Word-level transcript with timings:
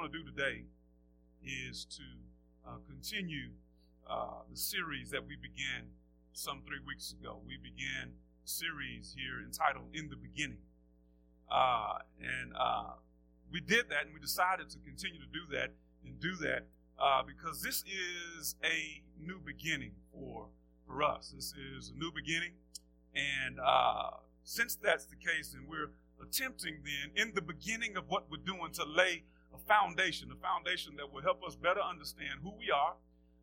want 0.00 0.12
to 0.12 0.18
do 0.18 0.24
today 0.24 0.62
is 1.44 1.84
to 1.84 2.02
uh, 2.66 2.76
continue 2.88 3.50
uh, 4.08 4.40
the 4.50 4.56
series 4.56 5.10
that 5.10 5.20
we 5.26 5.36
began 5.36 5.84
some 6.32 6.62
three 6.66 6.80
weeks 6.86 7.12
ago. 7.12 7.38
We 7.46 7.58
began 7.58 8.12
a 8.42 8.48
series 8.48 9.14
here 9.14 9.44
entitled 9.44 9.88
In 9.92 10.08
the 10.08 10.16
Beginning. 10.16 10.64
Uh, 11.50 11.98
and 12.18 12.52
uh, 12.58 12.92
we 13.52 13.60
did 13.60 13.90
that 13.90 14.06
and 14.06 14.14
we 14.14 14.20
decided 14.20 14.70
to 14.70 14.78
continue 14.78 15.20
to 15.20 15.26
do 15.26 15.44
that 15.52 15.74
and 16.02 16.18
do 16.18 16.34
that 16.36 16.64
uh, 16.98 17.22
because 17.22 17.60
this 17.60 17.84
is 17.84 18.54
a 18.64 19.02
new 19.22 19.38
beginning 19.44 19.92
for, 20.14 20.46
for 20.86 21.02
us. 21.02 21.34
This 21.36 21.52
is 21.76 21.92
a 21.94 21.98
new 21.98 22.10
beginning. 22.10 22.52
And 23.14 23.60
uh, 23.60 24.12
since 24.44 24.76
that's 24.76 25.04
the 25.04 25.16
case, 25.16 25.52
and 25.52 25.68
we're 25.68 25.90
attempting 26.22 26.78
then 26.84 27.22
in 27.22 27.34
the 27.34 27.42
beginning 27.42 27.98
of 27.98 28.08
what 28.08 28.30
we're 28.30 28.38
doing 28.38 28.72
to 28.72 28.84
lay 28.84 29.24
a 29.54 29.58
foundation, 29.58 30.30
a 30.32 30.36
foundation 30.36 30.96
that 30.96 31.12
will 31.12 31.22
help 31.22 31.42
us 31.46 31.54
better 31.56 31.80
understand 31.80 32.40
who 32.42 32.52
we 32.58 32.70
are, 32.70 32.94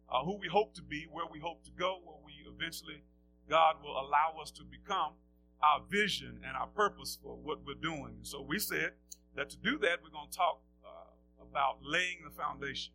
uh, 0.09 0.23
who 0.23 0.37
we 0.37 0.47
hope 0.47 0.73
to 0.75 0.81
be, 0.81 1.05
where 1.11 1.25
we 1.31 1.39
hope 1.39 1.63
to 1.63 1.71
go, 1.71 1.99
where 2.03 2.17
we 2.25 2.33
eventually, 2.47 3.03
God 3.49 3.75
will 3.83 3.99
allow 3.99 4.39
us 4.41 4.51
to 4.51 4.63
become, 4.63 5.13
our 5.61 5.81
vision 5.89 6.39
and 6.45 6.55
our 6.55 6.67
purpose 6.67 7.17
for 7.21 7.35
what 7.35 7.65
we're 7.65 7.81
doing. 7.81 8.13
And 8.17 8.27
so 8.27 8.41
we 8.41 8.59
said 8.59 8.91
that 9.35 9.49
to 9.49 9.57
do 9.57 9.77
that, 9.79 9.99
we're 10.03 10.11
going 10.11 10.29
to 10.29 10.37
talk 10.37 10.61
uh, 10.85 11.11
about 11.41 11.79
laying 11.81 12.23
the 12.23 12.29
foundation. 12.29 12.93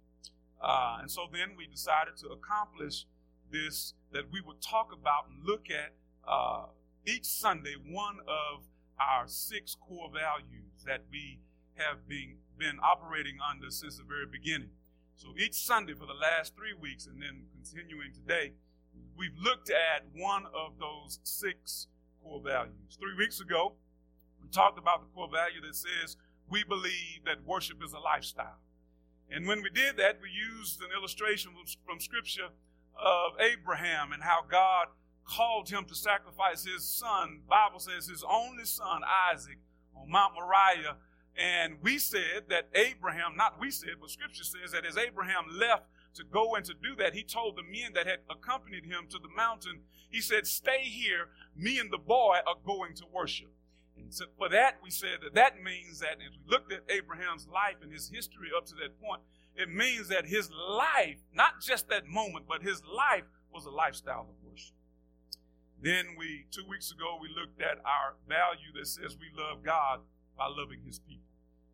Uh, 0.62 0.98
and 1.00 1.10
so 1.10 1.26
then 1.32 1.56
we 1.56 1.66
decided 1.66 2.16
to 2.18 2.28
accomplish 2.28 3.06
this, 3.50 3.94
that 4.12 4.30
we 4.30 4.40
would 4.40 4.60
talk 4.62 4.92
about 4.92 5.26
and 5.28 5.44
look 5.44 5.66
at 5.70 5.94
uh, 6.26 6.66
each 7.04 7.24
Sunday 7.24 7.74
one 7.74 8.18
of 8.28 8.62
our 9.00 9.26
six 9.26 9.74
core 9.74 10.10
values 10.12 10.84
that 10.86 11.02
we 11.10 11.40
have 11.76 12.08
been, 12.08 12.36
been 12.58 12.78
operating 12.82 13.38
under 13.40 13.70
since 13.70 13.96
the 13.98 14.04
very 14.04 14.26
beginning. 14.26 14.70
So 15.16 15.28
each 15.38 15.54
Sunday 15.54 15.94
for 15.94 16.06
the 16.06 16.14
last 16.14 16.54
three 16.56 16.74
weeks 16.74 17.06
and 17.06 17.22
then 17.22 17.46
continuing 17.52 18.12
today, 18.12 18.52
we've 19.16 19.36
looked 19.40 19.70
at 19.70 20.06
one 20.14 20.44
of 20.46 20.78
those 20.78 21.20
six 21.22 21.86
core 22.22 22.40
values. 22.42 22.98
Three 22.98 23.14
weeks 23.16 23.40
ago, 23.40 23.74
we 24.42 24.48
talked 24.48 24.78
about 24.78 25.00
the 25.00 25.14
core 25.14 25.28
value 25.30 25.60
that 25.62 25.76
says 25.76 26.16
we 26.48 26.64
believe 26.64 27.24
that 27.24 27.44
worship 27.44 27.82
is 27.84 27.92
a 27.92 27.98
lifestyle. 27.98 28.58
And 29.30 29.46
when 29.46 29.62
we 29.62 29.70
did 29.70 29.96
that, 29.96 30.18
we 30.20 30.28
used 30.28 30.80
an 30.82 30.88
illustration 30.94 31.52
from 31.86 32.00
Scripture 32.00 32.48
of 33.00 33.32
Abraham 33.40 34.12
and 34.12 34.22
how 34.22 34.40
God 34.48 34.88
called 35.24 35.70
him 35.70 35.84
to 35.86 35.94
sacrifice 35.94 36.64
his 36.64 36.84
son. 36.84 37.40
Bible 37.48 37.78
says 37.78 38.06
his 38.08 38.24
only 38.28 38.64
son 38.64 39.02
Isaac 39.32 39.58
on 39.96 40.10
Mount 40.10 40.34
Moriah. 40.34 40.96
And 41.36 41.76
we 41.82 41.98
said 41.98 42.44
that 42.50 42.68
Abraham, 42.74 43.36
not 43.36 43.58
we 43.58 43.70
said, 43.70 43.96
but 44.00 44.10
Scripture 44.10 44.44
says 44.44 44.72
that 44.72 44.84
as 44.84 44.98
Abraham 44.98 45.44
left 45.50 45.84
to 46.14 46.24
go 46.24 46.54
and 46.54 46.64
to 46.66 46.74
do 46.74 46.94
that, 46.96 47.14
he 47.14 47.22
told 47.22 47.56
the 47.56 47.62
men 47.62 47.94
that 47.94 48.06
had 48.06 48.20
accompanied 48.28 48.84
him 48.84 49.06
to 49.08 49.18
the 49.18 49.30
mountain, 49.34 49.80
he 50.10 50.20
said, 50.20 50.46
Stay 50.46 50.82
here. 50.82 51.28
Me 51.56 51.78
and 51.78 51.90
the 51.90 51.98
boy 51.98 52.36
are 52.46 52.56
going 52.64 52.94
to 52.96 53.04
worship. 53.12 53.50
And 53.96 54.12
so 54.12 54.26
for 54.36 54.48
that, 54.50 54.78
we 54.82 54.90
said 54.90 55.18
that 55.22 55.34
that 55.34 55.62
means 55.62 56.00
that 56.00 56.18
as 56.24 56.36
we 56.36 56.50
looked 56.50 56.72
at 56.72 56.82
Abraham's 56.90 57.46
life 57.46 57.76
and 57.82 57.92
his 57.92 58.10
history 58.10 58.48
up 58.56 58.66
to 58.66 58.74
that 58.76 59.00
point, 59.00 59.22
it 59.56 59.70
means 59.70 60.08
that 60.08 60.26
his 60.26 60.50
life, 60.50 61.18
not 61.34 61.60
just 61.60 61.88
that 61.88 62.06
moment, 62.06 62.46
but 62.48 62.62
his 62.62 62.82
life 62.84 63.24
was 63.52 63.66
a 63.66 63.70
lifestyle 63.70 64.28
of 64.28 64.50
worship. 64.50 64.74
Then 65.82 66.14
we, 66.16 66.46
two 66.50 66.64
weeks 66.68 66.92
ago, 66.92 67.18
we 67.20 67.28
looked 67.28 67.60
at 67.60 67.78
our 67.84 68.16
value 68.28 68.72
that 68.78 68.86
says 68.86 69.16
we 69.18 69.28
love 69.36 69.62
God 69.64 70.00
by 70.36 70.46
loving 70.46 70.80
his 70.84 70.98
people. 70.98 71.28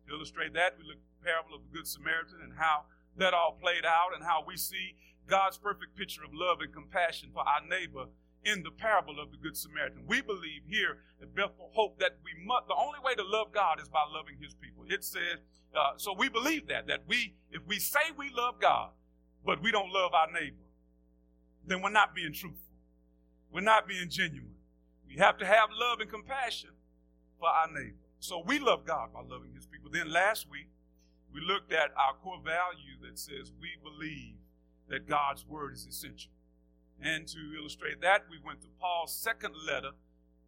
To 0.07 0.15
illustrate 0.15 0.53
that, 0.53 0.75
we 0.77 0.83
look 0.85 0.97
at 0.97 1.09
the 1.19 1.25
parable 1.25 1.55
of 1.55 1.61
the 1.63 1.77
Good 1.77 1.87
Samaritan 1.87 2.39
and 2.43 2.53
how 2.57 2.85
that 3.17 3.33
all 3.33 3.57
played 3.59 3.85
out 3.85 4.15
and 4.15 4.23
how 4.23 4.43
we 4.45 4.57
see 4.57 4.95
God's 5.27 5.57
perfect 5.57 5.95
picture 5.95 6.23
of 6.23 6.31
love 6.33 6.59
and 6.61 6.73
compassion 6.73 7.29
for 7.33 7.41
our 7.41 7.61
neighbor 7.67 8.05
in 8.43 8.63
the 8.63 8.71
parable 8.71 9.19
of 9.19 9.31
the 9.31 9.37
Good 9.37 9.57
Samaritan. 9.57 10.03
We 10.07 10.21
believe 10.21 10.63
here 10.67 10.99
at 11.21 11.35
Bethel 11.35 11.69
Hope 11.73 11.99
that 11.99 12.17
we 12.23 12.31
must, 12.45 12.67
the 12.67 12.75
only 12.75 12.99
way 13.03 13.13
to 13.15 13.23
love 13.23 13.51
God 13.51 13.81
is 13.81 13.89
by 13.89 14.03
loving 14.09 14.37
his 14.41 14.53
people. 14.53 14.85
It 14.87 15.03
says, 15.03 15.39
uh, 15.75 15.93
so 15.97 16.15
we 16.17 16.29
believe 16.29 16.67
that, 16.67 16.87
that 16.87 17.01
we, 17.07 17.35
if 17.51 17.61
we 17.67 17.79
say 17.79 17.99
we 18.17 18.31
love 18.33 18.55
God, 18.59 18.91
but 19.45 19.61
we 19.61 19.71
don't 19.71 19.91
love 19.91 20.13
our 20.13 20.31
neighbor, 20.31 20.55
then 21.67 21.81
we're 21.81 21.91
not 21.91 22.15
being 22.15 22.33
truthful. 22.33 22.73
We're 23.51 23.61
not 23.61 23.87
being 23.87 24.09
genuine. 24.09 24.55
We 25.07 25.17
have 25.17 25.37
to 25.39 25.45
have 25.45 25.69
love 25.73 25.99
and 25.99 26.09
compassion 26.09 26.69
for 27.39 27.49
our 27.49 27.67
neighbor. 27.67 27.97
So 28.19 28.43
we 28.45 28.59
love 28.59 28.85
God 28.85 29.13
by 29.13 29.21
loving 29.21 29.53
his 29.55 29.65
people. 29.65 29.89
Then 29.91 30.11
last 30.11 30.49
week, 30.49 30.67
we 31.33 31.41
looked 31.41 31.71
at 31.71 31.91
our 31.97 32.13
core 32.21 32.41
value 32.43 32.97
that 33.03 33.17
says 33.17 33.51
we 33.59 33.69
believe 33.81 34.35
that 34.89 35.07
God's 35.07 35.45
word 35.47 35.73
is 35.73 35.85
essential. 35.85 36.31
And 37.01 37.27
to 37.27 37.37
illustrate 37.57 38.01
that, 38.01 38.25
we 38.29 38.37
went 38.43 38.61
to 38.61 38.67
Paul's 38.79 39.15
second 39.15 39.53
letter 39.65 39.91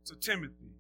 to 0.06 0.16
Timothy, 0.16 0.76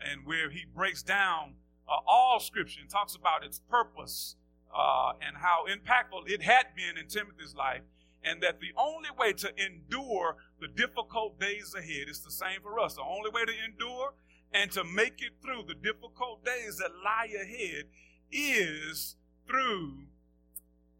and 0.00 0.24
where 0.24 0.48
he 0.48 0.64
breaks 0.74 1.02
down 1.02 1.54
uh, 1.86 1.96
all 2.06 2.40
scripture 2.40 2.80
and 2.80 2.88
talks 2.88 3.14
about 3.14 3.44
its 3.44 3.58
purpose 3.58 4.36
uh, 4.74 5.12
and 5.20 5.36
how 5.36 5.66
impactful 5.68 6.30
it 6.30 6.42
had 6.42 6.66
been 6.74 6.96
in 6.96 7.08
Timothy's 7.08 7.54
life, 7.54 7.82
and 8.24 8.42
that 8.42 8.60
the 8.60 8.72
only 8.78 9.10
way 9.18 9.32
to 9.34 9.52
endure 9.62 10.36
the 10.60 10.68
difficult 10.68 11.38
days 11.38 11.74
ahead 11.76 12.08
is 12.08 12.20
the 12.20 12.30
same 12.30 12.62
for 12.62 12.78
us. 12.78 12.94
The 12.94 13.02
only 13.02 13.30
way 13.30 13.44
to 13.44 13.52
endure 13.64 14.14
and 14.52 14.70
to 14.72 14.84
make 14.84 15.20
it 15.22 15.32
through 15.42 15.64
the 15.66 15.74
difficult 15.74 16.44
days 16.44 16.78
that 16.78 16.90
lie 17.04 17.28
ahead 17.40 17.84
is 18.32 19.16
through 19.46 20.04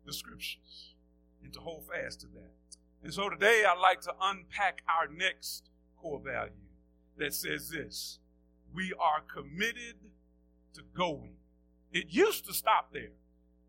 the 0.06 0.12
scriptures 0.12 0.94
and 1.42 1.52
to 1.52 1.60
hold 1.60 1.84
fast 1.86 2.20
to 2.20 2.26
that. 2.28 2.52
And 3.02 3.12
so 3.12 3.28
today 3.28 3.64
I'd 3.66 3.80
like 3.80 4.00
to 4.02 4.12
unpack 4.20 4.82
our 4.88 5.12
next 5.12 5.70
core 5.96 6.20
value 6.20 6.52
that 7.16 7.34
says 7.34 7.70
this 7.70 8.18
we 8.74 8.92
are 9.00 9.20
committed 9.20 9.96
to 10.74 10.82
going. 10.96 11.34
It 11.92 12.06
used 12.08 12.46
to 12.46 12.54
stop 12.54 12.92
there, 12.92 13.12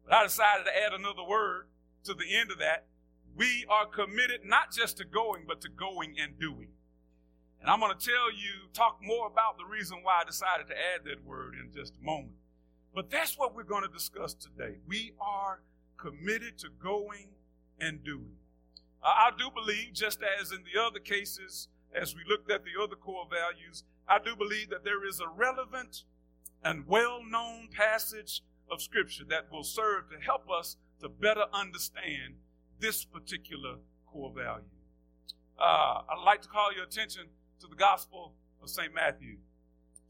but 0.06 0.13
I 0.13 0.24
decided 0.24 0.66
to 0.66 0.78
add 0.78 0.94
another 0.94 1.24
word 1.28 1.68
to 2.03 2.13
the 2.13 2.36
end 2.36 2.52
of 2.52 2.59
that. 2.59 2.86
We 3.36 3.66
are 3.69 3.86
committed 3.86 4.42
not 4.44 4.72
just 4.72 4.98
to 4.98 5.06
going, 5.06 5.46
but 5.48 5.62
to 5.62 5.69
going 5.69 6.16
and 6.22 6.40
doing. 6.40 6.68
And 7.62 7.70
I'm 7.70 7.80
going 7.80 7.96
to 7.96 8.06
tell 8.06 8.32
you, 8.32 8.70
talk 8.74 8.98
more 9.04 9.28
about 9.28 9.58
the 9.58 9.66
reason 9.66 10.00
why 10.02 10.22
I 10.22 10.26
decided 10.26 10.68
to 10.68 10.74
add 10.74 11.06
that 11.06 11.24
word 11.24 11.54
in 11.54 11.72
just 11.72 11.94
a 12.02 12.04
moment. 12.04 12.34
But 12.94 13.12
that's 13.12 13.38
what 13.38 13.56
we're 13.56 13.64
going 13.64 13.84
to 13.84 13.94
discuss 13.94 14.34
today. 14.34 14.78
We 14.88 15.14
are 15.22 15.62
committed 15.98 16.58
to 16.60 16.70
going 16.82 17.30
and 17.80 18.04
doing. 18.04 18.36
I 19.04 19.32
do 19.38 19.50
believe, 19.52 19.94
just 19.94 20.22
as 20.42 20.52
in 20.52 20.60
the 20.64 20.82
other 20.82 21.00
cases, 21.00 21.68
as 21.94 22.16
we 22.16 22.22
looked 22.28 22.52
at 22.52 22.64
the 22.64 22.82
other 22.82 22.96
core 22.96 23.28
values, 23.30 23.84
I 24.08 24.20
do 24.20 24.36
believe 24.36 24.70
that 24.70 24.84
there 24.84 25.08
is 25.08 25.20
a 25.20 25.28
relevant 25.28 26.04
and 26.64 26.88
well 26.88 27.22
known 27.24 27.70
passage 27.76 28.44
of 28.70 28.82
Scripture 28.82 29.24
that 29.30 29.52
will 29.52 29.64
serve 29.64 30.10
to 30.10 30.18
help 30.24 30.50
us 30.50 30.78
to 31.02 31.10
better 31.10 31.46
understand 31.54 32.36
this 32.80 33.06
particular 33.06 33.78
core 34.06 34.32
value. 34.32 34.66
Uh, 35.60 36.02
I'd 36.10 36.24
like 36.26 36.42
to 36.42 36.48
call 36.48 36.74
your 36.74 36.84
attention 36.84 37.24
to 37.62 37.68
the 37.68 37.78
Gospel 37.78 38.34
of 38.58 38.74
St. 38.74 38.90
Matthew, 38.90 39.38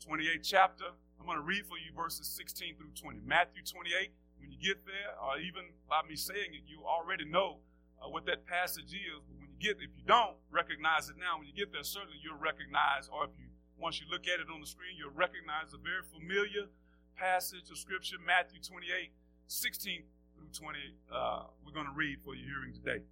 28th 0.08 0.40
chapter. 0.40 0.88
I'm 1.20 1.26
going 1.28 1.36
to 1.36 1.44
read 1.44 1.68
for 1.68 1.76
you 1.76 1.92
verses 1.92 2.24
16 2.32 2.80
through 2.80 2.96
20. 2.96 3.20
Matthew 3.28 3.60
28, 3.60 4.16
when 4.40 4.48
you 4.48 4.56
get 4.56 4.88
there, 4.88 5.12
or 5.20 5.36
even 5.36 5.68
by 5.84 6.00
me 6.08 6.16
saying 6.16 6.56
it, 6.56 6.64
you 6.64 6.88
already 6.88 7.28
know 7.28 7.60
uh, 8.00 8.08
what 8.08 8.24
that 8.32 8.48
passage 8.48 8.96
is. 8.96 9.20
But 9.28 9.36
when 9.36 9.52
you 9.52 9.60
get, 9.60 9.84
if 9.84 9.92
you 10.00 10.08
don't 10.08 10.40
recognize 10.48 11.12
it 11.12 11.20
now, 11.20 11.44
when 11.44 11.48
you 11.48 11.52
get 11.52 11.76
there, 11.76 11.84
certainly 11.84 12.24
you'll 12.24 12.40
recognize, 12.40 13.12
or 13.12 13.28
if 13.28 13.36
you 13.36 13.52
once 13.76 14.00
you 14.00 14.08
look 14.08 14.32
at 14.32 14.40
it 14.40 14.48
on 14.48 14.62
the 14.62 14.70
screen, 14.70 14.96
you'll 14.96 15.12
recognize 15.12 15.76
a 15.76 15.82
very 15.82 16.08
familiar 16.08 16.72
passage 17.20 17.68
of 17.68 17.78
Scripture, 17.78 18.16
Matthew 18.24 18.64
28, 18.64 19.12
16 19.52 20.04
through 20.38 20.48
20. 20.56 20.80
Uh, 21.12 21.52
we're 21.66 21.76
going 21.76 21.90
to 21.90 21.98
read 21.98 22.22
for 22.24 22.32
you 22.32 22.46
hearing 22.48 22.72
today. 22.72 23.04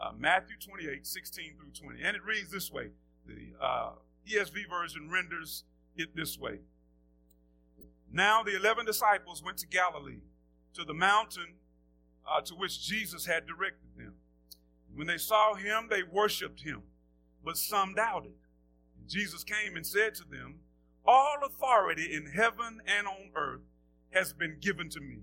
Uh, 0.00 0.10
Matthew 0.18 0.56
28, 0.58 1.06
16 1.06 1.54
through 1.54 1.70
20. 1.70 2.02
And 2.02 2.16
it 2.16 2.24
reads 2.24 2.50
this 2.50 2.72
way. 2.72 2.90
The 3.28 3.64
uh, 3.64 3.90
ESV 4.26 4.68
version 4.68 5.10
renders 5.10 5.64
it 5.96 6.16
this 6.16 6.38
way. 6.38 6.60
Now 8.10 8.42
the 8.42 8.56
eleven 8.56 8.86
disciples 8.86 9.42
went 9.44 9.58
to 9.58 9.66
Galilee, 9.66 10.22
to 10.74 10.84
the 10.84 10.94
mountain 10.94 11.56
uh, 12.28 12.40
to 12.42 12.54
which 12.54 12.82
Jesus 12.82 13.26
had 13.26 13.46
directed 13.46 13.96
them. 13.96 14.14
When 14.94 15.06
they 15.06 15.18
saw 15.18 15.54
him, 15.54 15.88
they 15.90 16.02
worshiped 16.02 16.62
him, 16.62 16.82
but 17.44 17.56
some 17.56 17.94
doubted. 17.94 18.32
Jesus 19.06 19.44
came 19.44 19.76
and 19.76 19.86
said 19.86 20.14
to 20.16 20.24
them, 20.24 20.60
All 21.04 21.36
authority 21.44 22.14
in 22.14 22.26
heaven 22.26 22.80
and 22.86 23.06
on 23.06 23.30
earth 23.36 23.60
has 24.10 24.32
been 24.32 24.56
given 24.60 24.88
to 24.90 25.00
me. 25.00 25.20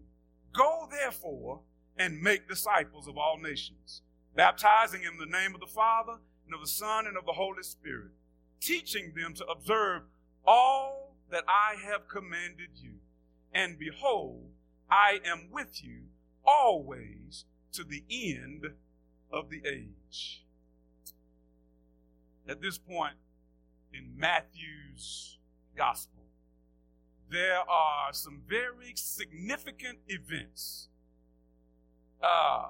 Go 0.54 0.88
therefore 0.90 1.62
and 1.98 2.22
make 2.22 2.48
disciples 2.48 3.08
of 3.08 3.18
all 3.18 3.38
nations, 3.42 4.02
baptizing 4.36 5.02
in 5.04 5.18
the 5.18 5.26
name 5.26 5.54
of 5.54 5.60
the 5.60 5.68
Father 5.68 6.20
and 6.46 6.54
of 6.54 6.62
the 6.62 6.68
Son 6.68 7.08
and 7.08 7.18
of 7.18 7.26
the 7.26 7.34
Holy 7.34 7.64
Spirit, 7.64 8.12
teaching 8.60 9.14
them 9.16 9.34
to 9.36 9.46
observe 9.46 10.04
all 10.46 11.16
that 11.32 11.44
I 11.48 11.76
have 11.84 12.08
commanded 12.08 12.70
you. 12.76 12.96
And 13.54 13.80
behold, 13.80 14.50
I 14.90 15.20
am 15.26 15.50
with 15.52 15.84
you 15.84 16.04
always 16.46 17.46
to 17.74 17.84
the 17.84 18.04
end 18.10 18.66
of 19.32 19.50
the 19.50 19.62
age. 19.66 20.44
At 22.48 22.62
this 22.62 22.78
point 22.78 23.16
in 23.94 24.14
Matthew's 24.16 25.40
gospel, 25.76 26.24
there 27.30 27.60
are 27.68 28.14
some 28.14 28.42
very 28.48 28.94
significant 28.96 29.98
events 30.08 30.90
uh, 32.22 32.70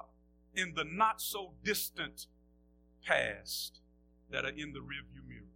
in 0.55 0.73
the 0.75 0.85
not 0.85 1.21
so 1.21 1.51
distant 1.63 2.27
past 3.05 3.79
that 4.31 4.45
are 4.45 4.49
in 4.49 4.73
the 4.73 4.79
rearview 4.79 5.27
mirror. 5.27 5.53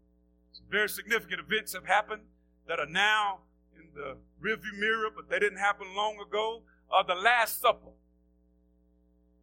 Some 0.52 0.66
very 0.70 0.90
significant 0.90 1.42
events 1.42 1.74
have 1.74 1.86
happened 1.86 2.22
that 2.68 2.80
are 2.80 2.86
now 2.86 3.40
in 3.76 3.90
the 3.96 4.18
rearview 4.42 4.78
mirror, 4.80 5.10
but 5.14 5.30
they 5.30 5.40
didn't 5.40 5.60
happen 5.60 5.88
long 5.96 6.20
ago. 6.20 6.62
Uh, 6.92 7.04
the 7.04 7.16
Last 7.16 7.62
Supper 7.62 7.92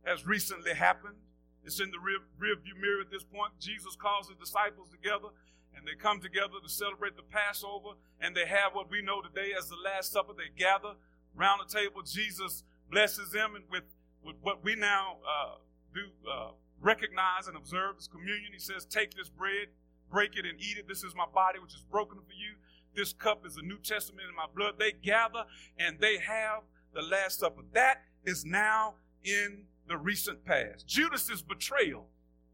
has 0.05 0.27
recently 0.27 0.75
happened. 0.75 1.17
It's 1.65 1.81
in 1.81 1.91
the 1.91 1.99
rear, 1.99 2.21
rearview 2.41 2.81
mirror 2.81 3.01
at 3.01 3.11
this 3.11 3.25
point. 3.25 3.53
Jesus 3.59 3.97
calls 3.97 4.29
his 4.29 4.37
disciples 4.39 4.89
together 4.91 5.29
and 5.77 5.87
they 5.87 5.95
come 5.95 6.21
together 6.21 6.55
to 6.63 6.69
celebrate 6.69 7.17
the 7.17 7.23
Passover, 7.23 7.91
and 8.21 8.35
they 8.35 8.47
have 8.47 8.73
what 8.73 8.91
we 8.91 9.03
know 9.03 9.21
today 9.21 9.53
as 9.57 9.69
the 9.69 9.77
Last 9.77 10.11
Supper. 10.11 10.33
They 10.33 10.49
gather 10.57 10.95
around 11.39 11.61
the 11.67 11.73
table. 11.73 12.03
Jesus 12.03 12.65
blesses 12.91 13.31
them, 13.31 13.55
and 13.55 13.65
with, 13.71 13.85
with 14.25 14.37
what 14.41 14.65
we 14.65 14.75
now 14.75 15.19
uh, 15.23 15.57
do 15.95 16.01
uh, 16.31 16.51
recognize 16.81 17.49
and 17.49 17.57
observe 17.57 17.97
as 17.99 18.09
communion, 18.09 18.53
he 18.53 18.59
says, 18.59 18.85
Take 18.85 19.15
this 19.15 19.29
bread, 19.29 19.69
break 20.11 20.37
it, 20.37 20.47
and 20.47 20.61
eat 20.61 20.79
it. 20.79 20.89
This 20.89 21.03
is 21.03 21.15
my 21.15 21.27
body, 21.33 21.59
which 21.59 21.75
is 21.75 21.85
broken 21.91 22.19
for 22.19 22.33
you. 22.33 22.55
This 22.95 23.13
cup 23.13 23.45
is 23.47 23.57
the 23.57 23.63
New 23.63 23.79
Testament 23.79 24.29
in 24.29 24.35
my 24.35 24.47
blood. 24.55 24.75
They 24.79 24.93
gather 24.93 25.45
and 25.79 25.99
they 26.01 26.19
have 26.19 26.63
the 26.95 27.03
Last 27.03 27.41
Supper. 27.41 27.63
That 27.73 28.03
is 28.25 28.45
now 28.45 28.95
in 29.23 29.65
the 29.87 29.97
recent 29.97 30.45
past. 30.45 30.87
Judas's 30.87 31.43
betrayal. 31.43 32.07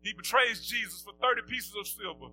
He 0.02 0.12
betrays 0.12 0.66
Jesus 0.66 1.02
for 1.02 1.12
30 1.20 1.42
pieces 1.48 1.74
of 1.78 1.86
silver 1.86 2.32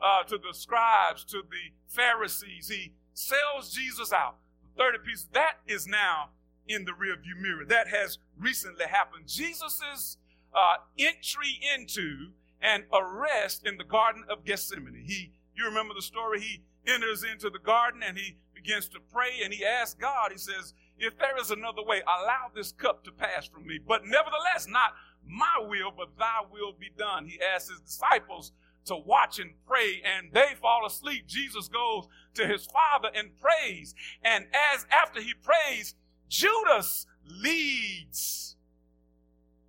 uh, 0.00 0.22
to 0.24 0.38
the 0.38 0.54
scribes, 0.54 1.22
to 1.24 1.42
the 1.42 1.74
Pharisees. 1.86 2.68
He 2.68 2.94
sells 3.12 3.72
Jesus 3.72 4.12
out 4.12 4.36
for 4.62 4.84
30 4.84 4.98
pieces. 5.04 5.28
That 5.32 5.56
is 5.66 5.86
now 5.86 6.30
in 6.66 6.84
the 6.84 6.92
rearview 6.92 7.38
mirror. 7.40 7.64
That 7.66 7.88
has 7.88 8.18
recently 8.38 8.86
happened. 8.86 9.26
Jesus's 9.26 10.16
uh, 10.54 10.76
entry 10.98 11.60
into 11.74 12.32
and 12.60 12.84
arrest 12.92 13.66
in 13.66 13.78
the 13.78 13.84
Garden 13.84 14.24
of 14.28 14.44
Gethsemane. 14.44 15.04
He, 15.06 15.32
you 15.54 15.64
remember 15.64 15.94
the 15.94 16.02
story? 16.02 16.40
He 16.40 16.62
enters 16.86 17.24
into 17.24 17.50
the 17.50 17.58
garden 17.58 18.02
and 18.06 18.16
he 18.16 18.36
begins 18.54 18.88
to 18.88 18.98
pray 19.12 19.40
and 19.44 19.52
he 19.52 19.64
asks 19.64 19.94
God, 19.94 20.32
he 20.32 20.38
says, 20.38 20.74
if 20.98 21.18
there 21.18 21.38
is 21.40 21.50
another 21.50 21.82
way, 21.82 22.02
allow 22.02 22.50
this 22.54 22.72
cup 22.72 23.04
to 23.04 23.12
pass 23.12 23.46
from 23.46 23.66
me. 23.66 23.78
But 23.78 24.04
nevertheless, 24.04 24.66
not 24.68 24.92
my 25.26 25.66
will, 25.66 25.92
but 25.96 26.18
thy 26.18 26.40
will 26.50 26.72
be 26.78 26.90
done. 26.96 27.26
He 27.26 27.40
asks 27.54 27.70
his 27.70 27.80
disciples 27.80 28.52
to 28.86 28.96
watch 28.96 29.38
and 29.38 29.52
pray 29.66 30.02
and 30.04 30.32
they 30.32 30.54
fall 30.60 30.86
asleep. 30.86 31.26
Jesus 31.26 31.68
goes 31.68 32.06
to 32.34 32.46
his 32.46 32.66
father 32.66 33.08
and 33.14 33.30
prays. 33.40 33.94
And 34.22 34.46
as 34.74 34.86
after 34.90 35.20
he 35.20 35.32
prays, 35.34 35.94
Judas 36.28 37.06
leads 37.26 38.49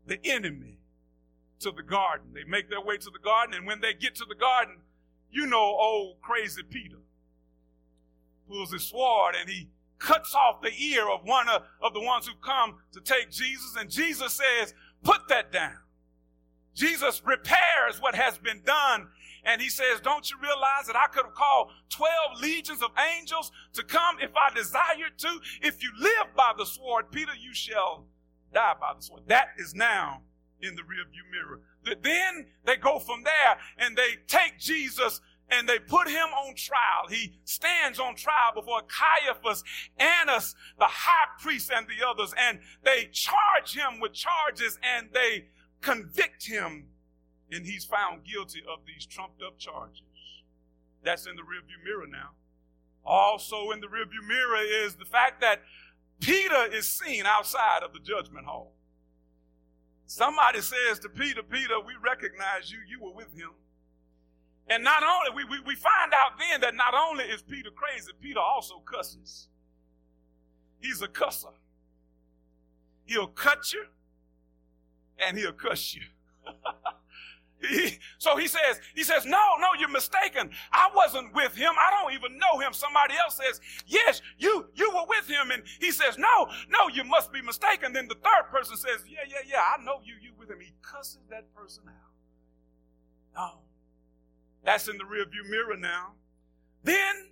the 0.05 0.19
enemy 0.25 0.79
to 1.59 1.71
the 1.71 1.83
garden. 1.83 2.27
They 2.33 2.43
make 2.43 2.69
their 2.69 2.81
way 2.81 2.97
to 2.97 3.09
the 3.09 3.19
garden, 3.23 3.55
and 3.55 3.67
when 3.67 3.81
they 3.81 3.93
get 3.93 4.15
to 4.15 4.25
the 4.27 4.35
garden, 4.35 4.77
you 5.29 5.45
know 5.45 5.59
old 5.59 6.21
crazy 6.21 6.63
Peter 6.63 6.97
pulls 8.49 8.73
his 8.73 8.83
sword 8.83 9.35
and 9.39 9.49
he 9.49 9.69
cuts 9.97 10.35
off 10.35 10.61
the 10.61 10.73
ear 10.83 11.09
of 11.09 11.21
one 11.23 11.47
of, 11.47 11.93
the 11.93 12.01
ones 12.01 12.27
who 12.27 12.33
come 12.43 12.75
to 12.91 12.99
take 12.99 13.29
Jesus, 13.31 13.75
and 13.79 13.89
Jesus 13.89 14.33
says, 14.33 14.73
Put 15.03 15.27
that 15.29 15.51
down. 15.51 15.77
Jesus 16.73 17.21
repairs 17.25 17.99
what 17.99 18.15
has 18.15 18.37
been 18.37 18.61
done. 18.65 19.07
And 19.43 19.61
he 19.61 19.69
says, 19.69 19.99
Don't 20.01 20.29
you 20.29 20.37
realize 20.41 20.87
that 20.87 20.95
I 20.95 21.07
could 21.07 21.25
have 21.25 21.33
called 21.33 21.69
12 21.89 22.41
legions 22.41 22.81
of 22.81 22.91
angels 23.17 23.51
to 23.73 23.83
come 23.83 24.17
if 24.21 24.31
I 24.35 24.53
desired 24.53 25.17
to? 25.17 25.39
If 25.61 25.81
you 25.81 25.91
live 25.99 26.35
by 26.35 26.53
the 26.57 26.65
sword, 26.65 27.11
Peter, 27.11 27.31
you 27.39 27.53
shall 27.53 28.05
die 28.53 28.73
by 28.79 28.93
the 28.95 29.01
sword. 29.01 29.23
That 29.27 29.49
is 29.57 29.73
now 29.73 30.21
in 30.61 30.75
the 30.75 30.81
rearview 30.81 31.25
mirror. 31.31 31.61
Then 32.03 32.45
they 32.65 32.75
go 32.75 32.99
from 32.99 33.23
there 33.23 33.57
and 33.77 33.95
they 33.97 34.17
take 34.27 34.59
Jesus 34.59 35.21
and 35.49 35.67
they 35.67 35.79
put 35.79 36.07
him 36.07 36.27
on 36.45 36.55
trial. 36.55 37.07
He 37.09 37.33
stands 37.43 37.99
on 37.99 38.15
trial 38.15 38.53
before 38.55 38.81
Caiaphas, 38.83 39.63
Annas, 39.97 40.55
the 40.79 40.85
high 40.85 41.29
priest, 41.41 41.71
and 41.75 41.85
the 41.87 42.07
others, 42.07 42.33
and 42.37 42.59
they 42.83 43.09
charge 43.11 43.75
him 43.75 43.99
with 43.99 44.13
charges 44.13 44.79
and 44.81 45.09
they 45.13 45.47
convict 45.81 46.47
him, 46.47 46.85
and 47.51 47.65
he's 47.65 47.83
found 47.83 48.23
guilty 48.23 48.61
of 48.61 48.85
these 48.85 49.05
trumped 49.05 49.41
up 49.45 49.57
charges. 49.57 50.03
That's 51.03 51.25
in 51.25 51.35
the 51.35 51.41
rearview 51.41 51.83
mirror 51.83 52.07
now. 52.07 52.29
Also 53.03 53.71
in 53.71 53.81
the 53.81 53.87
rearview 53.87 54.25
mirror 54.27 54.61
is 54.61 54.95
the 54.95 55.05
fact 55.05 55.41
that 55.41 55.61
Peter 56.21 56.67
is 56.71 56.87
seen 56.87 57.25
outside 57.25 57.81
of 57.83 57.93
the 57.93 57.99
judgment 57.99 58.45
hall. 58.45 58.71
Somebody 60.05 60.61
says 60.61 60.99
to 60.99 61.09
Peter, 61.09 61.41
Peter, 61.41 61.79
we 61.85 61.93
recognize 62.03 62.71
you, 62.71 62.77
you 62.87 63.01
were 63.01 63.13
with 63.13 63.33
him. 63.33 63.49
And 64.69 64.83
not 64.83 65.03
only, 65.03 65.43
we, 65.43 65.49
we, 65.49 65.63
we 65.65 65.75
find 65.75 66.13
out 66.13 66.37
then 66.39 66.61
that 66.61 66.75
not 66.75 66.93
only 66.93 67.25
is 67.25 67.41
Peter 67.41 67.71
crazy, 67.75 68.11
Peter 68.21 68.39
also 68.39 68.81
cusses. 68.85 69.47
He's 70.79 71.01
a 71.01 71.07
cusser. 71.07 71.53
He'll 73.05 73.27
cut 73.27 73.73
you 73.73 73.85
and 75.25 75.37
he'll 75.37 75.53
cuss 75.53 75.95
you. 75.95 76.03
so 78.17 78.37
he 78.37 78.47
says, 78.47 78.79
he 78.95 79.03
says, 79.03 79.25
no, 79.25 79.39
no, 79.59 79.67
you're 79.79 79.89
mistaken. 79.89 80.49
I 80.71 80.89
wasn't 80.95 81.33
with 81.33 81.55
him. 81.55 81.71
I 81.77 81.91
don't 81.91 82.13
even 82.13 82.37
know 82.37 82.59
him. 82.59 82.73
Somebody 82.73 83.15
else 83.23 83.37
says, 83.37 83.61
yes, 83.85 84.21
you, 84.37 84.67
you 84.73 84.91
were 84.93 85.05
with 85.07 85.27
him. 85.27 85.51
And 85.51 85.63
he 85.79 85.91
says, 85.91 86.17
no, 86.17 86.47
no, 86.69 86.87
you 86.93 87.03
must 87.03 87.31
be 87.31 87.41
mistaken. 87.41 87.93
Then 87.93 88.07
the 88.07 88.15
third 88.15 88.49
person 88.51 88.77
says, 88.77 89.03
yeah, 89.07 89.25
yeah, 89.27 89.47
yeah, 89.47 89.61
I 89.77 89.83
know 89.83 89.99
you, 90.03 90.15
you 90.21 90.31
with 90.37 90.49
him. 90.49 90.59
He 90.59 90.73
cusses 90.81 91.19
that 91.29 91.53
person 91.53 91.83
out. 91.87 92.11
No. 93.35 93.59
That's 94.63 94.87
in 94.87 94.97
the 94.97 95.03
rearview 95.03 95.49
mirror 95.49 95.77
now. 95.77 96.13
Then 96.83 97.29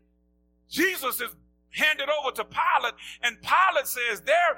Jesus 0.69 1.21
is 1.21 1.35
handed 1.71 2.07
over 2.09 2.31
to 2.31 2.43
Pilate, 2.43 2.93
and 3.21 3.37
Pilate 3.41 3.87
says, 3.87 4.21
There 4.21 4.57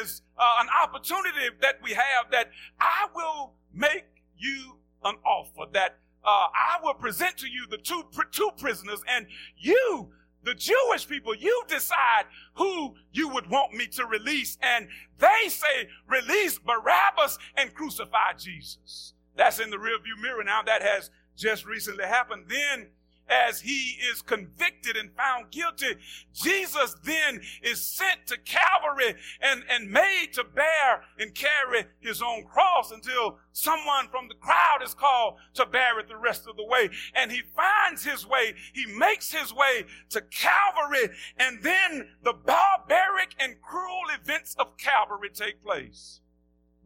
is 0.00 0.22
uh, 0.38 0.56
an 0.60 0.68
opportunity 0.82 1.54
that 1.60 1.76
we 1.82 1.90
have 1.90 2.30
that 2.30 2.50
I 2.80 3.06
will 3.14 3.52
make 3.74 4.04
you 4.38 4.75
an 5.06 5.16
offer, 5.24 5.70
that 5.72 5.98
uh, 6.24 6.28
I 6.54 6.78
will 6.82 6.94
present 6.94 7.36
to 7.38 7.48
you 7.48 7.66
the 7.70 7.78
two, 7.78 8.02
two 8.32 8.50
prisoners, 8.58 9.00
and 9.08 9.26
you, 9.56 10.10
the 10.42 10.54
Jewish 10.54 11.06
people, 11.08 11.34
you 11.34 11.62
decide 11.68 12.24
who 12.54 12.94
you 13.12 13.28
would 13.28 13.48
want 13.48 13.74
me 13.74 13.86
to 13.88 14.06
release. 14.06 14.58
And 14.60 14.88
they 15.18 15.48
say, 15.48 15.88
Release 16.08 16.58
Barabbas 16.58 17.38
and 17.56 17.74
crucify 17.74 18.34
Jesus. 18.38 19.14
That's 19.36 19.60
in 19.60 19.70
the 19.70 19.76
rearview 19.76 20.20
mirror 20.20 20.44
now. 20.44 20.62
That 20.62 20.82
has 20.82 21.10
just 21.36 21.66
recently 21.66 22.04
happened. 22.04 22.44
Then 22.48 22.88
as 23.28 23.60
he 23.60 23.96
is 24.10 24.22
convicted 24.22 24.96
and 24.96 25.10
found 25.12 25.50
guilty, 25.50 25.96
Jesus 26.32 26.94
then 27.04 27.40
is 27.62 27.82
sent 27.82 28.26
to 28.26 28.38
Calvary 28.38 29.14
and, 29.40 29.62
and 29.68 29.90
made 29.90 30.28
to 30.34 30.44
bear 30.44 31.02
and 31.18 31.34
carry 31.34 31.86
his 32.00 32.22
own 32.22 32.44
cross 32.44 32.92
until 32.92 33.38
someone 33.52 34.08
from 34.10 34.28
the 34.28 34.34
crowd 34.34 34.82
is 34.84 34.94
called 34.94 35.36
to 35.54 35.66
bear 35.66 35.98
it 35.98 36.08
the 36.08 36.16
rest 36.16 36.46
of 36.48 36.56
the 36.56 36.64
way. 36.64 36.88
And 37.14 37.32
he 37.32 37.42
finds 37.54 38.04
his 38.04 38.26
way, 38.26 38.54
he 38.72 38.86
makes 38.86 39.32
his 39.32 39.52
way 39.52 39.84
to 40.10 40.20
Calvary, 40.20 41.08
and 41.38 41.62
then 41.62 42.08
the 42.22 42.32
barbaric 42.34 43.34
and 43.38 43.60
cruel 43.60 44.04
events 44.20 44.54
of 44.58 44.76
Calvary 44.76 45.30
take 45.32 45.62
place. 45.64 46.20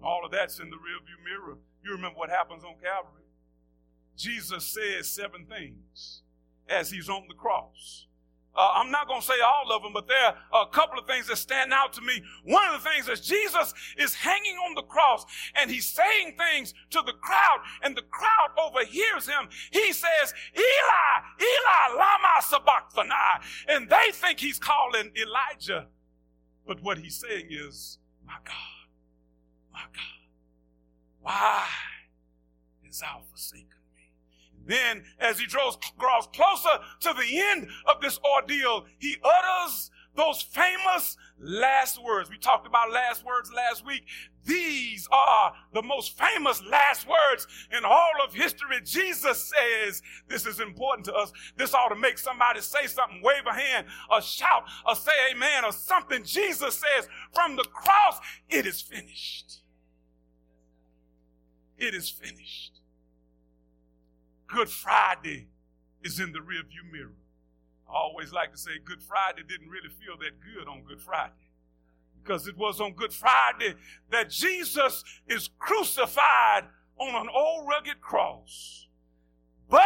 All 0.03 0.25
of 0.25 0.31
that's 0.31 0.59
in 0.59 0.71
the 0.71 0.77
rearview 0.77 1.23
mirror. 1.23 1.59
You 1.85 1.93
remember 1.93 2.19
what 2.19 2.31
happens 2.31 2.65
on 2.65 2.75
Calvary. 2.83 3.25
Jesus 4.17 4.67
says 4.67 5.09
seven 5.09 5.47
things 5.47 6.23
as 6.71 6.91
he's 6.91 7.09
on 7.09 7.25
the 7.29 7.35
cross. 7.35 8.07
Uh, 8.55 8.73
I'm 8.75 8.91
not 8.91 9.07
going 9.07 9.21
to 9.21 9.27
say 9.27 9.41
all 9.45 9.73
of 9.73 9.83
them, 9.83 9.93
but 9.93 10.09
there 10.09 10.35
are 10.53 10.67
a 10.67 10.71
couple 10.71 10.99
of 10.99 11.07
things 11.07 11.29
that 11.29 11.37
stand 11.37 11.73
out 11.73 11.93
to 11.95 12.01
me. 12.01 12.21
One 12.45 12.63
of 12.75 12.83
the 12.83 12.91
things 12.91 13.09
is 13.09 13.21
Jesus 13.21 13.73
is 13.97 14.15
hanging 14.15 14.57
on 14.57 14.75
the 14.75 14.83
cross 14.83 15.25
and 15.55 15.71
he's 15.71 15.87
saying 15.87 16.37
things 16.37 16.75
to 16.91 17.01
the 17.07 17.13
crowd, 17.13 17.61
and 17.83 17.97
the 17.97 18.03
crowd 18.03 18.51
overhears 18.61 19.29
him. 19.29 19.49
He 19.71 19.93
says, 19.93 20.35
Eli, 20.57 21.13
Eli, 21.41 21.97
lama 21.97 22.43
sabachthani. 22.43 23.45
And 23.69 23.89
they 23.89 24.11
think 24.13 24.41
he's 24.41 24.59
calling 24.59 25.13
Elijah. 25.17 25.87
But 26.67 26.83
what 26.83 26.99
he's 26.99 27.21
saying 27.21 27.47
is, 27.51 27.99
My 28.27 28.37
God, 28.45 28.89
my 29.73 29.81
God, 29.93 30.21
why 31.21 31.67
is 32.89 33.01
thou 33.01 33.23
forsaken? 33.31 33.80
Then, 34.67 35.05
as 35.19 35.39
he 35.39 35.47
draws, 35.47 35.79
draws 35.99 36.29
closer 36.29 36.79
to 37.01 37.15
the 37.15 37.41
end 37.41 37.69
of 37.89 38.01
this 38.01 38.19
ordeal, 38.25 38.85
he 38.99 39.17
utters 39.23 39.91
those 40.17 40.43
famous 40.43 41.17
last 41.39 42.03
words. 42.03 42.29
We 42.31 42.39
talked 42.39 42.67
about 42.67 42.93
last 42.93 43.25
words 43.25 43.51
last 43.55 43.87
week. 43.87 44.05
These 44.45 45.09
are 45.13 45.53
the 45.73 45.83
most 45.83 46.19
famous 46.19 46.63
last 46.65 47.07
words 47.07 47.47
in 47.77 47.85
all 47.85 48.13
of 48.27 48.35
history. 48.35 48.81
Jesus 48.85 49.53
says 49.53 50.03
this 50.29 50.47
is 50.47 50.61
important 50.61 51.07
to 51.07 51.15
us. 51.15 51.33
This 51.57 51.75
ought 51.75 51.89
to 51.91 51.97
make 51.97 52.19
somebody 52.19 52.61
say 52.61 52.87
something, 52.87 53.23
wave 53.23 53.47
a 53.49 53.55
hand, 53.55 53.87
or 54.11 54.21
shout, 54.21 54.65
or 54.87 54.95
say 54.97 55.13
amen, 55.33 55.65
or 55.65 55.73
something. 55.73 56.25
Jesus 56.25 56.75
says 56.75 57.09
from 57.35 57.57
the 57.57 57.65
cross, 57.65 58.19
it 58.49 58.67
is 58.67 58.81
finished. 58.81 59.61
It 61.79 61.95
is 61.95 62.11
finished. 62.11 62.80
Good 64.53 64.69
Friday 64.69 65.49
is 66.03 66.19
in 66.19 66.33
the 66.33 66.41
rearview 66.41 66.91
mirror. 66.91 67.15
I 67.89 67.93
always 67.95 68.33
like 68.33 68.53
to 68.53 68.59
say 68.59 68.73
Good 68.85 69.03
Friday 69.03 69.43
didn't 69.47 69.69
really 69.69 69.89
feel 69.89 70.17
that 70.19 70.41
good 70.41 70.69
on 70.69 70.83
Good 70.83 71.01
Friday 71.01 71.33
because 72.23 72.47
it 72.49 72.57
was 72.57 72.81
on 72.81 72.95
Good 72.95 73.13
Friday 73.13 73.75
that 74.11 74.31
Jesus 74.31 75.05
is 75.29 75.51
crucified 75.59 76.65
on 76.99 77.15
an 77.15 77.29
old 77.33 77.69
rugged 77.69 78.01
cross. 78.01 78.87
But 79.69 79.85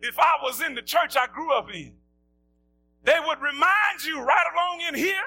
if 0.00 0.18
I 0.18 0.36
was 0.42 0.60
in 0.60 0.74
the 0.74 0.82
church 0.82 1.16
I 1.16 1.26
grew 1.26 1.52
up 1.52 1.72
in, 1.74 1.94
they 3.04 3.18
would 3.26 3.40
remind 3.40 4.04
you 4.06 4.20
right 4.20 4.46
along 4.52 4.88
in 4.88 4.94
here. 4.94 5.24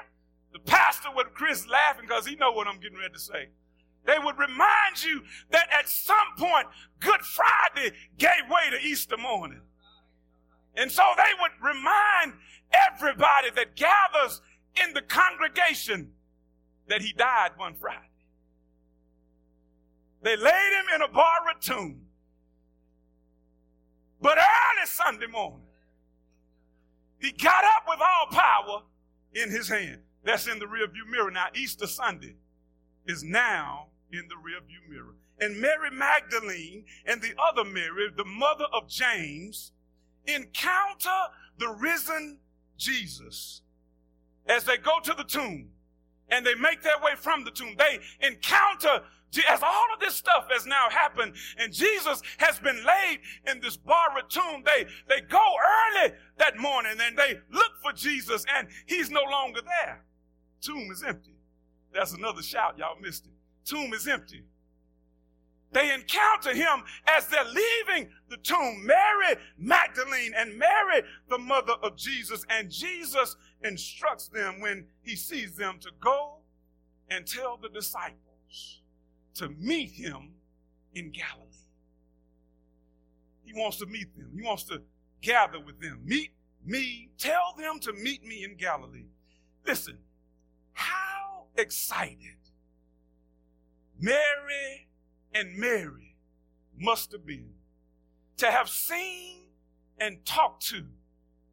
The 0.52 0.60
pastor 0.60 1.08
would, 1.14 1.34
Chris 1.34 1.66
laughing 1.68 2.06
because 2.08 2.26
he 2.26 2.36
know 2.36 2.52
what 2.52 2.66
I'm 2.66 2.80
getting 2.80 2.98
ready 2.98 3.12
to 3.12 3.20
say. 3.20 3.48
They 4.06 4.18
would 4.22 4.38
remind 4.38 5.02
you 5.04 5.22
that 5.50 5.68
at 5.76 5.88
some 5.88 6.16
point, 6.38 6.68
Good 7.00 7.20
Friday 7.22 7.94
gave 8.18 8.48
way 8.48 8.70
to 8.70 8.86
Easter 8.86 9.16
morning. 9.16 9.60
And 10.76 10.90
so 10.90 11.02
they 11.16 11.22
would 11.40 11.74
remind 11.74 12.34
everybody 12.72 13.50
that 13.56 13.76
gathers 13.76 14.40
in 14.84 14.92
the 14.92 15.02
congregation 15.02 16.12
that 16.88 17.02
he 17.02 17.12
died 17.12 17.50
one 17.56 17.74
Friday. 17.74 18.00
They 20.22 20.36
laid 20.36 20.50
him 20.80 20.94
in 20.94 21.02
a 21.02 21.08
borrowed 21.08 21.60
tomb. 21.60 22.02
But 24.20 24.38
early 24.38 24.86
Sunday 24.86 25.26
morning, 25.26 25.66
he 27.18 27.32
got 27.32 27.64
up 27.64 27.84
with 27.88 28.00
all 28.00 28.26
power 28.30 28.82
in 29.34 29.50
his 29.50 29.68
hand. 29.68 30.00
That's 30.24 30.46
in 30.46 30.58
the 30.58 30.66
rearview 30.66 31.08
mirror. 31.10 31.30
Now, 31.30 31.46
Easter 31.54 31.86
Sunday 31.86 32.36
is 33.06 33.22
now 33.22 33.88
in 34.12 34.28
the 34.28 34.34
rearview 34.34 34.90
mirror. 34.90 35.14
And 35.40 35.60
Mary 35.60 35.90
Magdalene 35.90 36.84
and 37.04 37.20
the 37.20 37.34
other 37.38 37.64
Mary, 37.64 38.08
the 38.16 38.24
mother 38.24 38.66
of 38.72 38.88
James, 38.88 39.72
encounter 40.26 41.10
the 41.58 41.68
risen 41.68 42.38
Jesus 42.76 43.62
as 44.46 44.64
they 44.64 44.76
go 44.76 44.98
to 45.02 45.14
the 45.14 45.24
tomb 45.24 45.70
and 46.28 46.44
they 46.44 46.54
make 46.54 46.82
their 46.82 46.98
way 47.02 47.12
from 47.16 47.44
the 47.44 47.50
tomb. 47.50 47.74
They 47.78 47.98
encounter 48.26 49.02
as 49.48 49.62
all 49.62 49.84
of 49.92 50.00
this 50.00 50.14
stuff 50.14 50.46
has 50.50 50.66
now 50.66 50.88
happened 50.90 51.34
and 51.58 51.72
Jesus 51.72 52.22
has 52.38 52.58
been 52.58 52.82
laid 52.84 53.20
in 53.50 53.60
this 53.60 53.76
borrowed 53.76 54.30
tomb. 54.30 54.62
They, 54.64 54.86
they 55.08 55.20
go 55.22 55.42
early 55.98 56.12
that 56.38 56.58
morning 56.58 56.96
and 57.00 57.18
they 57.18 57.38
look 57.50 57.72
for 57.82 57.92
Jesus 57.92 58.44
and 58.56 58.68
he's 58.86 59.10
no 59.10 59.22
longer 59.22 59.60
there. 59.62 60.04
Tomb 60.60 60.90
is 60.90 61.02
empty. 61.02 61.34
That's 61.92 62.12
another 62.12 62.42
shout. 62.42 62.78
Y'all 62.78 63.00
missed 63.00 63.26
it. 63.26 63.32
Tomb 63.66 63.92
is 63.92 64.06
empty. 64.06 64.44
They 65.72 65.92
encounter 65.92 66.54
him 66.54 66.84
as 67.06 67.26
they're 67.26 67.44
leaving 67.44 68.08
the 68.30 68.36
tomb. 68.38 68.86
Mary 68.86 69.36
Magdalene 69.58 70.32
and 70.34 70.56
Mary, 70.56 71.02
the 71.28 71.38
mother 71.38 71.74
of 71.82 71.96
Jesus. 71.96 72.46
And 72.48 72.70
Jesus 72.70 73.36
instructs 73.62 74.28
them 74.28 74.60
when 74.60 74.86
he 75.02 75.16
sees 75.16 75.56
them 75.56 75.78
to 75.80 75.90
go 76.00 76.38
and 77.10 77.26
tell 77.26 77.58
the 77.60 77.68
disciples 77.68 78.80
to 79.34 79.50
meet 79.58 79.90
him 79.90 80.30
in 80.94 81.10
Galilee. 81.10 81.42
He 83.44 83.52
wants 83.52 83.76
to 83.78 83.86
meet 83.86 84.16
them. 84.16 84.30
He 84.34 84.42
wants 84.42 84.64
to 84.64 84.82
gather 85.20 85.60
with 85.60 85.80
them. 85.80 86.00
Meet 86.04 86.30
me. 86.64 87.10
Tell 87.18 87.54
them 87.58 87.80
to 87.80 87.92
meet 87.92 88.24
me 88.24 88.44
in 88.44 88.56
Galilee. 88.56 89.06
Listen, 89.66 89.98
how 90.72 91.46
excited 91.56 92.36
Mary 93.98 94.88
and 95.32 95.56
Mary 95.56 96.16
must 96.76 97.12
have 97.12 97.26
been 97.26 97.50
to 98.36 98.50
have 98.50 98.68
seen 98.68 99.48
and 99.98 100.24
talked 100.24 100.66
to 100.68 100.84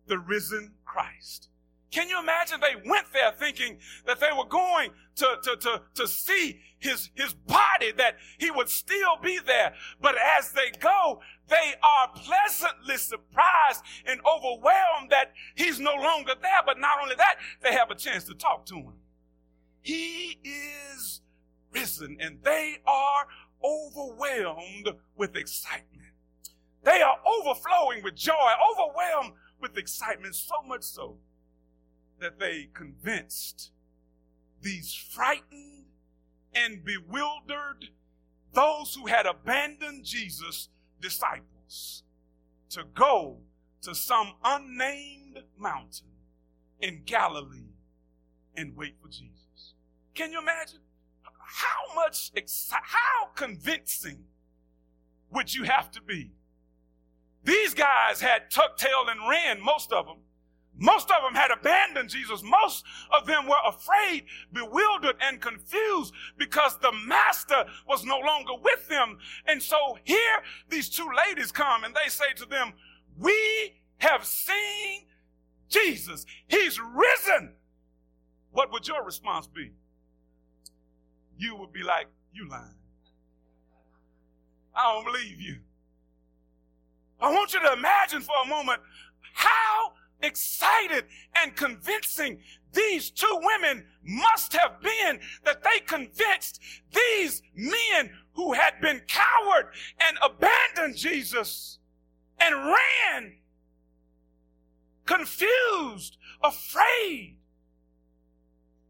the 0.08 0.20
risen 0.20 0.74
Christ. 0.86 1.50
Can 1.92 2.10
you 2.10 2.20
imagine 2.20 2.60
they 2.60 2.90
went 2.90 3.06
there 3.14 3.32
thinking 3.32 3.78
that 4.06 4.20
they 4.20 4.32
were 4.36 4.48
going 4.48 4.90
to, 5.16 5.38
to, 5.44 5.56
to, 5.58 5.82
to 5.94 6.08
see 6.08 6.60
his, 6.80 7.10
his 7.16 7.34
body, 7.34 7.92
that 7.98 8.18
he 8.38 8.52
would 8.52 8.70
still 8.70 9.18
be 9.22 9.40
there. 9.46 9.74
But 10.02 10.16
as 10.38 10.52
they 10.52 10.72
go, 10.80 11.22
they 11.48 11.74
are 11.82 12.10
pleasantly 12.14 12.98
surprised 12.98 13.84
and 14.06 14.20
overwhelmed 14.22 15.10
that 15.10 15.34
he's 15.56 15.80
no 15.80 15.94
longer 15.94 16.34
there. 16.42 16.62
But 16.66 16.80
not 16.80 17.00
only 17.02 17.16
that, 17.16 17.36
they 17.62 17.74
have 17.74 17.90
a 17.90 17.96
chance 17.96 18.26
to 18.26 18.34
talk 18.34 18.66
to 18.68 18.76
him. 18.76 18.94
He 19.82 20.40
is 20.44 21.22
risen 21.74 22.18
and 22.20 22.40
they 22.44 22.78
are 22.86 23.28
overwhelmed 23.64 24.90
with 25.16 25.36
excitement. 25.36 26.04
They 26.84 27.02
are 27.02 27.18
overflowing 27.26 28.04
with 28.04 28.16
joy, 28.16 28.52
overwhelmed 28.72 29.34
with 29.60 29.78
excitement, 29.78 30.36
so 30.36 30.56
much 30.66 30.84
so 30.84 31.18
that 32.20 32.40
they 32.40 32.70
convinced 32.74 33.72
these 34.62 34.94
frightened 34.94 35.86
and 36.54 36.84
bewildered 36.84 37.90
those 38.54 38.96
who 38.96 39.08
had 39.08 39.26
abandoned 39.26 40.06
Jesus' 40.06 40.70
disciples 41.02 42.04
to 42.70 42.84
go 42.94 43.38
to 43.82 43.96
some 43.96 44.34
unnamed 44.44 45.44
mountain 45.58 46.08
in 46.80 47.02
Galilee 47.06 47.74
and 48.56 48.76
wait 48.76 48.96
for 49.02 49.08
Jesus. 49.08 49.74
Can 50.14 50.32
you 50.32 50.40
imagine? 50.40 50.80
How 51.46 51.96
much, 51.96 52.32
how 52.70 53.28
convincing 53.36 54.24
would 55.32 55.54
you 55.54 55.64
have 55.64 55.92
to 55.92 56.02
be? 56.02 56.32
These 57.44 57.74
guys 57.74 58.22
had 58.22 58.50
tucked 58.50 58.80
tail 58.80 59.06
and 59.10 59.30
ran, 59.30 59.62
most 59.62 59.92
of 59.92 60.06
them. 60.06 60.18
Most 60.76 61.12
of 61.12 61.24
them 61.24 61.36
had 61.36 61.52
abandoned 61.52 62.10
Jesus. 62.10 62.42
Most 62.44 62.84
of 63.16 63.28
them 63.28 63.48
were 63.48 63.56
afraid, 63.68 64.26
bewildered, 64.52 65.16
and 65.22 65.40
confused 65.40 66.14
because 66.38 66.80
the 66.80 66.92
master 67.06 67.66
was 67.88 68.04
no 68.04 68.18
longer 68.18 68.54
with 68.62 68.88
them. 68.88 69.18
And 69.46 69.62
so 69.62 69.98
here 70.04 70.18
these 70.70 70.90
two 70.90 71.08
ladies 71.28 71.52
come 71.52 71.84
and 71.84 71.94
they 71.94 72.10
say 72.10 72.34
to 72.38 72.46
them, 72.46 72.74
We 73.20 73.76
have 73.98 74.26
seen 74.26 75.06
Jesus. 75.70 76.26
He's 76.48 76.80
risen. 76.80 77.54
What 78.52 78.72
would 78.72 78.88
your 78.88 79.04
response 79.04 79.48
be? 79.48 79.72
You 81.38 81.56
would 81.56 81.72
be 81.72 81.84
like, 81.84 82.08
You 82.34 82.48
lying. 82.50 82.76
I 84.76 84.94
don't 84.94 85.06
believe 85.06 85.40
you. 85.40 85.58
I 87.22 87.32
want 87.32 87.54
you 87.54 87.62
to 87.62 87.74
imagine 87.74 88.22
for 88.22 88.34
a 88.44 88.48
moment 88.48 88.82
how 89.34 89.94
excited 90.22 91.06
and 91.42 91.56
convincing 91.56 92.40
these 92.74 93.12
two 93.12 93.40
women 93.42 93.86
must 94.04 94.54
have 94.54 94.82
been 94.82 95.20
that 95.46 95.64
they 95.64 95.80
convinced 95.86 96.60
these 96.92 97.44
men 97.56 98.10
who 98.34 98.54
had 98.54 98.74
been 98.82 99.02
coward 99.08 99.68
and 100.08 100.18
abandoned 100.24 100.98
Jesus 100.98 101.80
and 102.40 102.56
ran 102.56 103.34
confused, 105.06 106.18
afraid. 106.44 107.38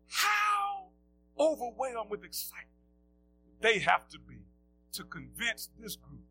How 0.08 0.53
overwhelmed 1.40 2.10
with 2.10 2.24
excitement 2.24 2.74
they 3.64 3.80
have 3.80 4.08
to 4.10 4.20
be 4.20 4.36
to 4.92 5.04
convince 5.06 5.70
this 5.80 5.96
group 5.96 6.28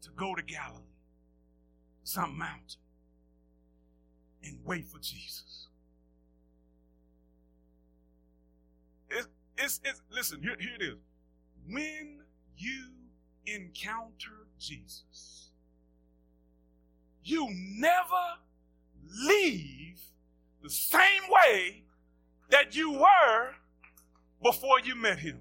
to 0.00 0.10
go 0.10 0.34
to 0.34 0.42
Galilee, 0.42 0.82
some 2.04 2.38
mountain, 2.38 2.80
and 4.44 4.58
wait 4.64 4.86
for 4.88 4.98
Jesus. 4.98 5.66
It's, 9.10 9.28
it's, 9.58 9.80
it's, 9.84 10.02
listen, 10.10 10.40
here, 10.42 10.56
here 10.58 10.76
it 10.78 10.82
is. 10.82 10.98
When 11.68 12.20
you 12.56 12.90
encounter 13.46 14.46
Jesus, 14.58 15.50
you 17.24 17.48
never 17.52 18.38
leave 19.26 20.00
the 20.62 20.70
same 20.70 21.22
way 21.28 21.83
that 22.54 22.76
you 22.76 22.92
were 22.92 23.50
before 24.40 24.78
you 24.84 24.94
met 24.94 25.18
him. 25.18 25.40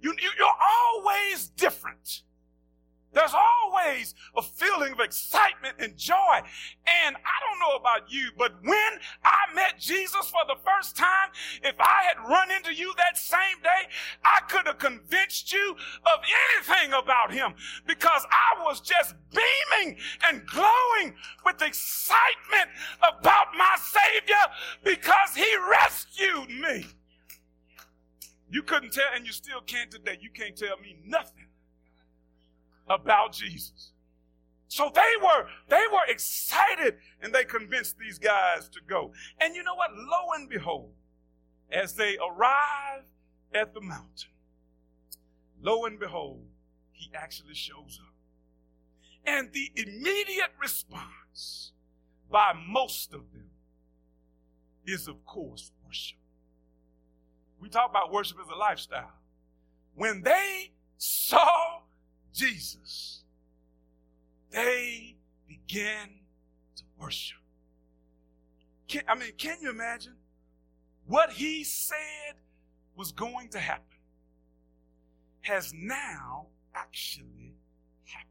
You, 0.00 0.14
you, 0.18 0.30
you're 0.38 0.48
always 0.96 1.48
different 1.48 2.22
There's 3.12 3.34
a 4.36 4.42
feeling 4.42 4.92
of 4.92 5.00
excitement 5.00 5.76
and 5.78 5.96
joy. 5.96 6.36
And 7.04 7.16
I 7.16 7.36
don't 7.44 7.60
know 7.60 7.76
about 7.76 8.10
you, 8.10 8.30
but 8.36 8.52
when 8.62 8.92
I 9.24 9.54
met 9.54 9.78
Jesus 9.78 10.30
for 10.30 10.42
the 10.46 10.60
first 10.64 10.96
time, 10.96 11.28
if 11.62 11.74
I 11.78 12.02
had 12.08 12.28
run 12.28 12.50
into 12.50 12.74
you 12.74 12.92
that 12.96 13.18
same 13.18 13.60
day, 13.62 13.88
I 14.24 14.40
could 14.48 14.66
have 14.66 14.78
convinced 14.78 15.52
you 15.52 15.76
of 16.12 16.20
anything 16.56 16.92
about 16.92 17.32
him 17.32 17.54
because 17.86 18.24
I 18.30 18.62
was 18.64 18.80
just 18.80 19.14
beaming 19.30 19.96
and 20.28 20.46
glowing 20.46 21.14
with 21.44 21.62
excitement 21.62 22.70
about 22.98 23.48
my 23.56 23.76
Savior 23.78 24.44
because 24.84 25.34
he 25.34 25.48
rescued 25.70 26.50
me. 26.60 26.86
You 28.50 28.62
couldn't 28.62 28.92
tell, 28.92 29.04
and 29.14 29.26
you 29.26 29.32
still 29.32 29.62
can't 29.62 29.90
today. 29.90 30.18
You 30.20 30.28
can't 30.30 30.56
tell 30.56 30.78
me 30.78 30.98
nothing 31.06 31.46
about 32.92 33.32
Jesus. 33.32 33.92
So 34.68 34.90
they 34.94 35.00
were 35.22 35.48
they 35.68 35.84
were 35.92 36.06
excited 36.08 36.94
and 37.20 37.32
they 37.32 37.44
convinced 37.44 37.98
these 37.98 38.18
guys 38.18 38.68
to 38.70 38.80
go. 38.86 39.12
And 39.40 39.54
you 39.54 39.62
know 39.62 39.74
what? 39.74 39.90
Lo 39.94 40.32
and 40.34 40.48
behold, 40.48 40.92
as 41.70 41.94
they 41.94 42.16
arrive 42.16 43.04
at 43.54 43.74
the 43.74 43.82
mountain, 43.82 44.30
lo 45.60 45.84
and 45.84 46.00
behold, 46.00 46.46
he 46.90 47.10
actually 47.14 47.54
shows 47.54 48.00
up. 48.02 48.14
And 49.26 49.52
the 49.52 49.70
immediate 49.76 50.52
response 50.60 51.72
by 52.30 52.54
most 52.66 53.12
of 53.12 53.30
them 53.32 53.50
is, 54.86 55.06
of 55.06 55.24
course, 55.26 55.70
worship. 55.84 56.18
We 57.60 57.68
talk 57.68 57.90
about 57.90 58.10
worship 58.10 58.38
as 58.42 58.48
a 58.48 58.58
lifestyle. 58.58 59.12
When 59.94 60.22
they 60.22 60.72
saw 60.96 61.81
Jesus, 62.32 63.22
they 64.50 65.16
began 65.48 66.08
to 66.76 66.82
worship. 66.98 67.38
Can, 68.88 69.02
I 69.08 69.14
mean, 69.14 69.32
can 69.38 69.56
you 69.60 69.70
imagine 69.70 70.14
what 71.06 71.32
he 71.32 71.64
said 71.64 72.34
was 72.96 73.12
going 73.12 73.48
to 73.48 73.58
happen 73.58 73.84
has 75.42 75.72
now 75.74 76.46
actually 76.74 77.54
happened. 78.04 78.30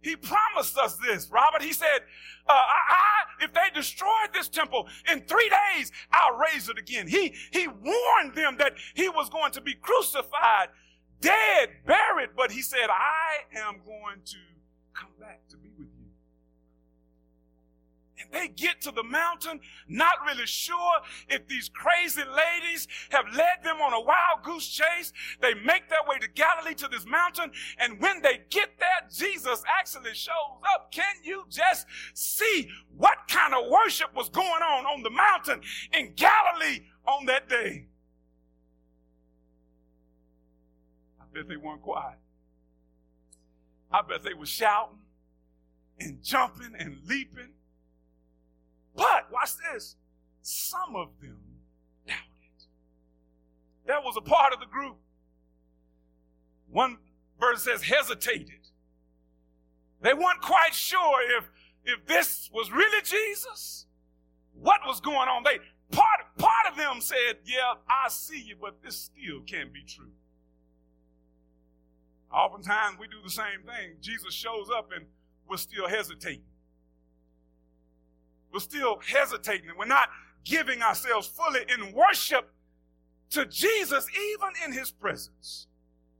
He 0.00 0.16
promised 0.16 0.78
us 0.78 0.96
this, 0.96 1.28
Robert. 1.30 1.62
He 1.62 1.72
said, 1.72 2.00
uh, 2.48 2.52
I, 2.52 2.56
I, 2.88 3.44
if 3.44 3.52
they 3.52 3.68
destroyed 3.74 4.30
this 4.32 4.48
temple 4.48 4.86
in 5.10 5.22
three 5.22 5.50
days, 5.76 5.92
I'll 6.12 6.36
raise 6.36 6.68
it 6.68 6.78
again. 6.78 7.08
He, 7.08 7.34
he 7.50 7.66
warned 7.68 8.34
them 8.34 8.56
that 8.58 8.74
he 8.94 9.08
was 9.08 9.28
going 9.28 9.52
to 9.52 9.60
be 9.60 9.74
crucified 9.74 10.68
dead, 11.20 11.68
buried, 11.86 12.30
but 12.36 12.50
he 12.50 12.62
said, 12.62 12.88
I 12.90 13.58
am 13.66 13.80
going 13.84 14.22
to 14.24 14.36
come 14.94 15.10
back 15.20 15.40
to 15.50 15.56
be 15.56 15.70
with 15.78 15.88
you. 15.98 16.08
And 18.20 18.32
they 18.32 18.48
get 18.48 18.80
to 18.82 18.90
the 18.90 19.04
mountain, 19.04 19.60
not 19.86 20.14
really 20.26 20.46
sure 20.46 20.94
if 21.28 21.46
these 21.46 21.68
crazy 21.68 22.22
ladies 22.22 22.88
have 23.10 23.26
led 23.32 23.62
them 23.62 23.76
on 23.80 23.92
a 23.92 24.00
wild 24.00 24.42
goose 24.42 24.66
chase. 24.68 25.12
They 25.40 25.54
make 25.54 25.88
their 25.88 26.00
way 26.08 26.18
to 26.18 26.28
Galilee 26.28 26.74
to 26.74 26.88
this 26.88 27.06
mountain. 27.06 27.52
And 27.78 28.00
when 28.00 28.20
they 28.22 28.40
get 28.50 28.70
there, 28.78 29.08
Jesus 29.12 29.62
actually 29.78 30.14
shows 30.14 30.60
up. 30.74 30.90
Can 30.90 31.14
you 31.22 31.44
just 31.48 31.86
see 32.14 32.68
what 32.96 33.18
kind 33.28 33.54
of 33.54 33.70
worship 33.70 34.14
was 34.14 34.28
going 34.30 34.62
on 34.62 34.84
on 34.86 35.02
the 35.02 35.10
mountain 35.10 35.60
in 35.96 36.12
Galilee 36.14 36.80
on 37.06 37.26
that 37.26 37.48
day? 37.48 37.86
Bet 41.32 41.48
they 41.48 41.56
weren't 41.56 41.82
quiet. 41.82 42.18
I 43.90 44.02
bet 44.02 44.22
they 44.22 44.34
were 44.34 44.46
shouting 44.46 44.98
and 45.98 46.22
jumping 46.22 46.74
and 46.78 46.98
leaping. 47.06 47.52
But 48.94 49.30
watch 49.32 49.50
this. 49.72 49.96
Some 50.42 50.96
of 50.96 51.08
them 51.20 51.40
doubted. 52.06 52.66
That 53.86 54.04
was 54.04 54.16
a 54.16 54.20
part 54.20 54.52
of 54.52 54.60
the 54.60 54.66
group. 54.66 54.96
One 56.70 56.98
verse 57.40 57.64
says 57.64 57.82
hesitated. 57.82 58.68
They 60.02 60.14
weren't 60.14 60.40
quite 60.40 60.74
sure 60.74 61.20
if, 61.38 61.50
if 61.84 62.06
this 62.06 62.50
was 62.52 62.70
really 62.70 63.02
Jesus. 63.02 63.86
What 64.54 64.80
was 64.86 65.00
going 65.00 65.28
on? 65.28 65.42
They 65.44 65.58
part, 65.90 66.36
part 66.36 66.70
of 66.70 66.76
them 66.76 67.00
said, 67.00 67.38
Yeah, 67.44 67.74
I 67.88 68.08
see 68.08 68.40
you, 68.40 68.56
but 68.60 68.82
this 68.82 68.96
still 68.96 69.40
can't 69.46 69.72
be 69.72 69.82
true. 69.82 70.10
Oftentimes 72.32 72.98
we 72.98 73.06
do 73.06 73.16
the 73.24 73.30
same 73.30 73.62
thing. 73.64 73.96
Jesus 74.00 74.34
shows 74.34 74.68
up 74.74 74.90
and 74.94 75.06
we're 75.48 75.56
still 75.56 75.88
hesitating. 75.88 76.42
We're 78.52 78.60
still 78.60 78.98
hesitating. 79.06 79.68
And 79.70 79.78
we're 79.78 79.86
not 79.86 80.08
giving 80.44 80.82
ourselves 80.82 81.26
fully 81.26 81.60
in 81.68 81.92
worship 81.92 82.50
to 83.30 83.46
Jesus, 83.46 84.06
even 84.14 84.50
in 84.64 84.72
his 84.72 84.90
presence. 84.90 85.66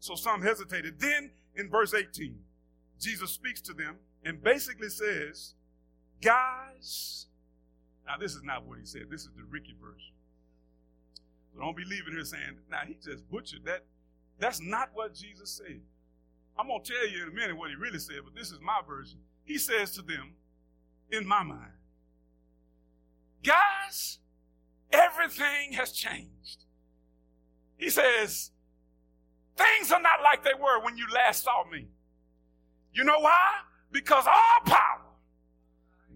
So 0.00 0.14
some 0.14 0.42
hesitated. 0.42 0.98
Then 0.98 1.30
in 1.54 1.68
verse 1.68 1.94
18, 1.94 2.38
Jesus 3.00 3.30
speaks 3.30 3.60
to 3.62 3.72
them 3.72 3.96
and 4.24 4.42
basically 4.42 4.88
says, 4.88 5.54
Guys, 6.20 7.26
now 8.06 8.16
this 8.18 8.34
is 8.34 8.42
not 8.42 8.66
what 8.66 8.78
he 8.78 8.86
said. 8.86 9.02
This 9.10 9.22
is 9.22 9.30
the 9.36 9.44
Ricky 9.48 9.74
version. 9.80 10.12
So 11.52 11.60
don't 11.60 11.76
be 11.76 11.84
leaving 11.84 12.12
here 12.12 12.24
saying, 12.24 12.58
now 12.70 12.80
he 12.86 12.94
just 12.94 13.28
butchered 13.30 13.64
that. 13.66 13.84
That's 14.38 14.60
not 14.60 14.90
what 14.94 15.14
Jesus 15.14 15.50
said. 15.50 15.80
I'm 16.58 16.66
going 16.66 16.82
to 16.82 16.92
tell 16.92 17.08
you 17.08 17.22
in 17.22 17.28
a 17.28 17.32
minute 17.32 17.56
what 17.56 17.70
he 17.70 17.76
really 17.76 18.00
said, 18.00 18.16
but 18.24 18.34
this 18.34 18.50
is 18.50 18.58
my 18.60 18.80
version. 18.86 19.20
He 19.44 19.58
says 19.58 19.92
to 19.92 20.02
them, 20.02 20.32
in 21.10 21.26
my 21.26 21.42
mind, 21.42 21.72
guys, 23.44 24.18
everything 24.92 25.72
has 25.72 25.92
changed. 25.92 26.64
He 27.76 27.90
says, 27.90 28.50
things 29.56 29.92
are 29.92 30.02
not 30.02 30.20
like 30.22 30.42
they 30.42 30.60
were 30.60 30.82
when 30.82 30.96
you 30.96 31.06
last 31.14 31.44
saw 31.44 31.64
me. 31.70 31.86
You 32.92 33.04
know 33.04 33.20
why? 33.20 33.38
Because 33.92 34.26
all 34.26 34.64
power, 34.64 35.00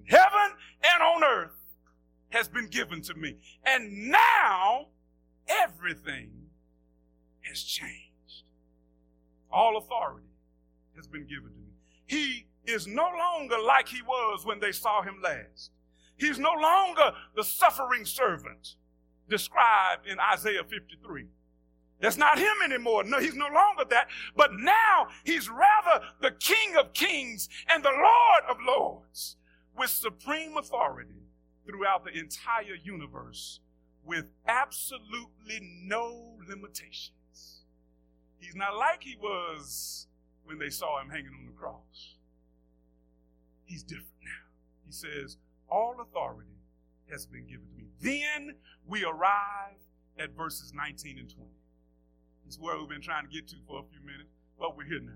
heaven 0.06 0.56
and 0.82 1.02
on 1.02 1.24
earth, 1.24 1.50
has 2.30 2.48
been 2.48 2.66
given 2.66 3.00
to 3.02 3.14
me. 3.14 3.36
And 3.64 4.10
now 4.10 4.86
everything 5.46 6.32
has 7.42 7.62
changed. 7.62 8.44
All 9.50 9.76
authority 9.76 10.31
has 10.96 11.06
been 11.06 11.26
given 11.26 11.50
to 11.52 11.58
me. 11.58 11.72
He 12.06 12.46
is 12.64 12.86
no 12.86 13.08
longer 13.18 13.56
like 13.58 13.88
he 13.88 14.02
was 14.02 14.44
when 14.44 14.60
they 14.60 14.72
saw 14.72 15.02
him 15.02 15.16
last. 15.22 15.70
He's 16.16 16.38
no 16.38 16.52
longer 16.52 17.12
the 17.34 17.42
suffering 17.42 18.04
servant 18.04 18.76
described 19.28 20.06
in 20.06 20.18
Isaiah 20.20 20.62
53. 20.62 21.26
That's 22.00 22.16
not 22.16 22.38
him 22.38 22.54
anymore. 22.64 23.04
No, 23.04 23.20
he's 23.20 23.36
no 23.36 23.46
longer 23.46 23.84
that. 23.90 24.08
But 24.36 24.50
now 24.54 25.08
he's 25.24 25.48
rather 25.48 26.04
the 26.20 26.32
King 26.32 26.76
of 26.76 26.92
kings 26.92 27.48
and 27.68 27.82
the 27.84 27.90
Lord 27.90 28.44
of 28.50 28.56
lords 28.66 29.36
with 29.76 29.90
supreme 29.90 30.56
authority 30.56 31.22
throughout 31.66 32.04
the 32.04 32.18
entire 32.18 32.74
universe 32.82 33.60
with 34.04 34.26
absolutely 34.46 35.60
no 35.84 36.34
limitations. 36.48 37.62
He's 38.38 38.56
not 38.56 38.76
like 38.76 39.02
he 39.02 39.16
was 39.16 40.08
when 40.44 40.58
they 40.58 40.70
saw 40.70 41.00
him 41.00 41.08
hanging 41.10 41.32
on 41.38 41.46
the 41.46 41.52
cross. 41.52 42.16
He's 43.64 43.82
different 43.82 44.08
now. 44.22 44.50
He 44.84 44.92
says, 44.92 45.38
All 45.68 45.96
authority 46.00 46.58
has 47.10 47.26
been 47.26 47.46
given 47.46 47.66
to 47.68 47.76
me. 47.76 47.88
Then 48.00 48.56
we 48.86 49.04
arrive 49.04 49.78
at 50.18 50.36
verses 50.36 50.72
19 50.74 51.18
and 51.18 51.30
20. 51.30 51.48
It's 52.46 52.58
where 52.58 52.78
we've 52.78 52.88
been 52.88 53.00
trying 53.00 53.26
to 53.26 53.30
get 53.30 53.48
to 53.48 53.56
for 53.66 53.80
a 53.80 53.84
few 53.84 54.04
minutes, 54.04 54.30
but 54.58 54.76
we're 54.76 54.84
here 54.84 55.00
now. 55.00 55.12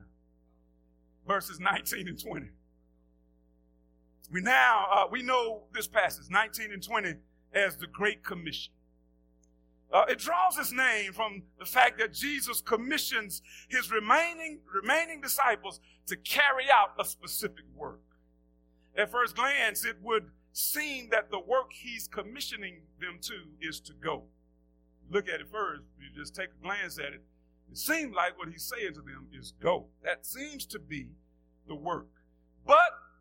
Verses 1.27 1.61
19 1.61 2.09
and 2.09 2.23
20. 2.23 2.47
We 4.31 4.41
now, 4.41 4.87
uh, 4.91 5.05
we 5.11 5.23
know 5.23 5.65
this 5.73 5.87
passage, 5.87 6.27
19 6.31 6.73
and 6.73 6.83
20, 6.83 7.15
as 7.53 7.77
the 7.77 7.87
Great 7.87 8.25
Commission. 8.25 8.73
Uh, 9.93 10.05
it 10.09 10.19
draws 10.19 10.59
its 10.59 10.73
name 10.73 11.13
from 11.13 11.43
the 11.59 11.65
fact 11.65 11.99
that 11.99 12.13
Jesus 12.13 12.61
commissions 12.61 13.41
his 13.69 13.91
remaining, 13.91 14.59
remaining 14.75 15.21
disciples 15.21 15.81
to 16.07 16.17
carry 16.17 16.65
out 16.73 16.91
a 16.99 17.05
specific 17.05 17.65
work. 17.75 18.01
At 18.97 19.11
first 19.11 19.37
glance, 19.37 19.85
it 19.85 19.97
would 20.03 20.31
seem 20.53 21.11
that 21.11 21.31
the 21.31 21.39
work 21.39 21.73
he's 21.73 22.09
commissioning 22.09 22.81
them 23.01 23.19
to 23.23 23.35
is 23.61 23.79
to 23.81 23.93
go. 23.93 24.25
Look 25.11 25.29
at 25.29 25.41
it 25.41 25.49
first, 25.53 25.83
you 26.01 26.09
just 26.19 26.35
take 26.35 26.49
a 26.59 26.63
glance 26.63 26.99
at 26.99 27.13
it. 27.13 27.23
It 27.71 27.79
seems 27.79 28.15
like 28.15 28.39
what 28.39 28.49
he's 28.49 28.65
saying 28.65 28.95
to 28.95 29.01
them 29.01 29.29
is 29.39 29.53
go. 29.61 29.87
That 30.03 30.27
seems 30.27 30.67
to 30.67 30.79
be 30.79 31.11
the 31.69 31.75
work. 31.75 32.09
But 32.67 32.77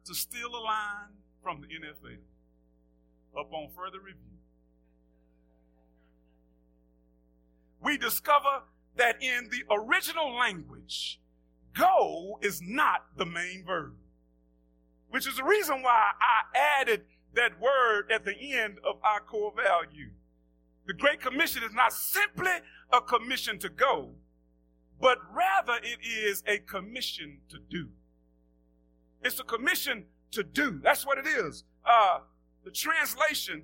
to 0.05 0.15
steal 0.15 0.49
a 0.55 0.61
line 0.63 1.13
from 1.43 1.61
the 1.61 1.67
NFL, 1.67 2.19
upon 3.37 3.69
further 3.75 3.99
review, 3.99 4.34
we 7.81 7.97
discover 7.97 8.63
that 8.95 9.21
in 9.21 9.49
the 9.49 9.63
original 9.73 10.35
language, 10.35 11.19
go 11.77 12.39
is 12.41 12.61
not 12.61 13.05
the 13.17 13.25
main 13.25 13.63
verb, 13.65 13.93
which 15.09 15.27
is 15.27 15.37
the 15.37 15.43
reason 15.43 15.81
why 15.81 16.11
I 16.19 16.57
added 16.81 17.03
that 17.33 17.59
word 17.59 18.11
at 18.11 18.23
the 18.25 18.35
end 18.35 18.77
of 18.87 18.95
our 19.03 19.19
core 19.19 19.53
value. 19.55 20.11
The 20.87 20.93
Great 20.93 21.21
Commission 21.21 21.63
is 21.63 21.73
not 21.73 21.93
simply 21.93 22.51
a 22.91 23.01
commission 23.01 23.59
to 23.59 23.69
go, 23.69 24.11
but 25.01 25.17
rather 25.33 25.73
it 25.83 25.99
is 26.05 26.43
a 26.47 26.59
commission 26.59 27.39
to 27.49 27.57
do. 27.69 27.89
It's 29.23 29.39
a 29.39 29.43
commission 29.43 30.05
to 30.31 30.43
do. 30.43 30.79
That's 30.83 31.05
what 31.05 31.17
it 31.17 31.27
is. 31.27 31.63
Uh, 31.83 32.19
the 32.63 32.71
translation 32.71 33.63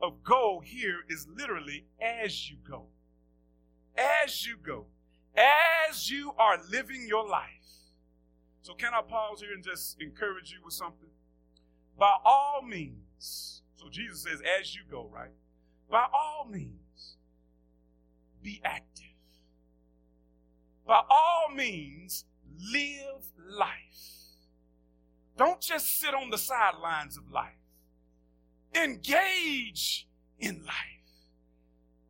of 0.00 0.22
go 0.22 0.60
here 0.64 1.00
is 1.08 1.26
literally 1.36 1.84
as 2.00 2.50
you 2.50 2.56
go. 2.68 2.86
As 4.24 4.46
you 4.46 4.56
go. 4.56 4.86
As 5.36 6.10
you 6.10 6.32
are 6.38 6.58
living 6.70 7.06
your 7.06 7.28
life. 7.28 7.48
So, 8.62 8.74
can 8.74 8.92
I 8.92 9.00
pause 9.02 9.40
here 9.40 9.52
and 9.52 9.64
just 9.64 10.00
encourage 10.00 10.50
you 10.50 10.58
with 10.64 10.74
something? 10.74 11.08
By 11.98 12.12
all 12.24 12.62
means, 12.62 13.62
so 13.76 13.88
Jesus 13.90 14.22
says, 14.22 14.40
as 14.60 14.74
you 14.74 14.82
go, 14.90 15.10
right? 15.12 15.30
By 15.90 16.06
all 16.12 16.46
means, 16.48 17.16
be 18.42 18.60
active. 18.64 19.06
By 20.86 21.02
all 21.08 21.54
means, 21.54 22.24
live 22.72 23.24
life. 23.48 23.98
Don't 25.36 25.60
just 25.60 25.98
sit 25.98 26.14
on 26.14 26.30
the 26.30 26.38
sidelines 26.38 27.16
of 27.16 27.30
life. 27.30 27.57
Engage 28.82 30.08
in 30.38 30.62
life. 30.64 30.74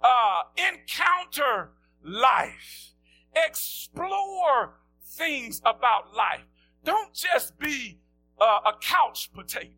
Uh, 0.03 0.43
encounter 0.73 1.71
life. 2.05 2.93
Explore 3.35 4.75
things 5.05 5.61
about 5.65 6.15
life. 6.15 6.45
Don't 6.85 7.13
just 7.15 7.59
be 7.59 7.99
uh, 8.41 8.61
a 8.67 8.73
couch 8.81 9.31
potato. 9.33 9.73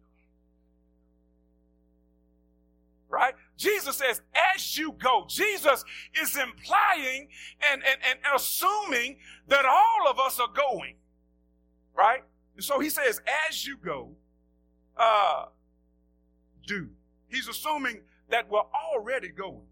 Right? 3.09 3.35
Jesus 3.57 3.96
says, 3.96 4.22
as 4.55 4.79
you 4.79 4.92
go. 4.92 5.24
Jesus 5.29 5.85
is 6.20 6.37
implying 6.37 7.29
and, 7.70 7.83
and, 7.85 7.98
and 8.09 8.18
assuming 8.35 9.16
that 9.48 9.64
all 9.64 10.09
of 10.09 10.20
us 10.20 10.38
are 10.38 10.53
going. 10.55 10.94
Right? 11.96 12.22
And 12.55 12.64
so 12.64 12.79
he 12.79 12.88
says, 12.88 13.20
as 13.48 13.66
you 13.66 13.76
go, 13.76 14.12
uh, 14.96 15.46
do. 16.66 16.90
He's 17.29 17.49
assuming 17.49 18.01
that 18.29 18.51
we're 18.51 18.59
already 18.59 19.29
going. 19.29 19.66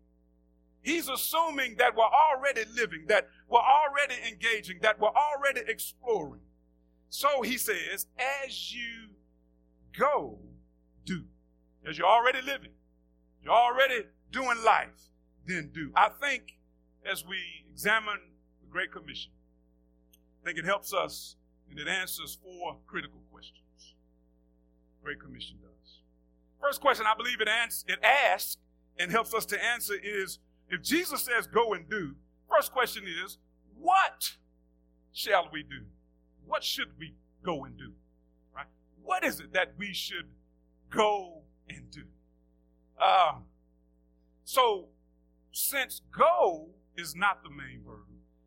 He's 0.80 1.08
assuming 1.08 1.76
that 1.78 1.96
we're 1.96 2.04
already 2.04 2.62
living, 2.74 3.04
that 3.08 3.28
we're 3.48 3.58
already 3.58 4.14
engaging, 4.28 4.78
that 4.82 5.00
we're 5.00 5.08
already 5.08 5.60
exploring. 5.66 6.40
So 7.10 7.42
he 7.42 7.58
says, 7.58 8.06
as 8.44 8.74
you 8.74 9.08
go, 9.98 10.38
do. 11.04 11.24
As 11.86 11.98
you're 11.98 12.06
already 12.06 12.42
living, 12.42 12.72
you're 13.42 13.52
already 13.52 14.04
doing 14.30 14.62
life, 14.64 15.10
then 15.46 15.70
do. 15.72 15.90
I 15.96 16.10
think 16.20 16.58
as 17.10 17.24
we 17.24 17.38
examine 17.70 18.20
the 18.60 18.66
Great 18.70 18.92
Commission, 18.92 19.32
I 20.42 20.46
think 20.46 20.58
it 20.58 20.64
helps 20.64 20.92
us 20.92 21.36
and 21.70 21.78
it 21.78 21.88
answers 21.88 22.38
four 22.42 22.78
critical 22.86 23.20
questions. 23.30 23.94
Great 25.02 25.20
Commission 25.20 25.56
does. 25.62 26.00
First 26.60 26.80
question 26.80 27.06
I 27.06 27.14
believe 27.16 27.40
it, 27.40 27.48
ans- 27.48 27.84
it 27.88 27.98
asks 28.02 28.58
and 28.98 29.10
helps 29.10 29.32
us 29.32 29.46
to 29.46 29.64
answer 29.64 29.94
is 30.02 30.38
if 30.68 30.82
Jesus 30.82 31.22
says 31.22 31.46
go 31.46 31.72
and 31.72 31.88
do, 31.88 32.14
first 32.48 32.72
question 32.72 33.04
is, 33.24 33.38
what 33.78 34.36
shall 35.12 35.48
we 35.52 35.62
do? 35.62 35.86
What 36.46 36.64
should 36.64 36.98
we 36.98 37.14
go 37.42 37.64
and 37.64 37.76
do? 37.78 37.92
Right? 38.54 38.66
What 39.02 39.24
is 39.24 39.40
it 39.40 39.52
that 39.52 39.74
we 39.78 39.92
should 39.92 40.28
go 40.90 41.42
and 41.68 41.90
do? 41.90 42.04
Um, 43.02 43.44
so, 44.44 44.88
since 45.52 46.02
go 46.16 46.68
is 46.96 47.14
not 47.14 47.42
the 47.42 47.50
main 47.50 47.82
verb, 47.86 48.06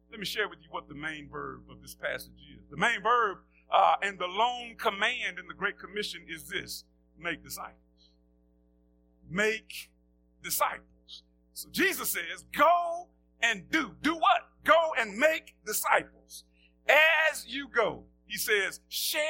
let 0.09 0.19
me 0.19 0.25
share 0.25 0.49
with 0.49 0.59
you 0.61 0.67
what 0.71 0.89
the 0.89 0.95
main 0.95 1.29
verb 1.29 1.61
of 1.69 1.81
this 1.81 1.95
passage 1.95 2.31
is. 2.53 2.63
The 2.69 2.77
main 2.77 3.01
verb 3.01 3.37
uh, 3.71 3.95
and 4.01 4.19
the 4.19 4.27
lone 4.27 4.75
command 4.77 5.39
in 5.39 5.47
the 5.47 5.53
Great 5.53 5.79
Commission 5.79 6.21
is 6.27 6.49
this 6.49 6.83
make 7.17 7.43
disciples. 7.43 7.90
Make 9.31 9.89
disciples. 10.43 11.23
So 11.53 11.69
Jesus 11.71 12.09
says, 12.09 12.45
go 12.55 13.07
and 13.41 13.69
do. 13.71 13.91
Do 14.01 14.15
what? 14.15 14.49
Go 14.63 14.91
and 14.99 15.17
make 15.17 15.55
disciples. 15.65 16.43
As 16.87 17.45
you 17.47 17.67
go, 17.73 18.03
he 18.27 18.37
says, 18.37 18.79
share 18.89 19.21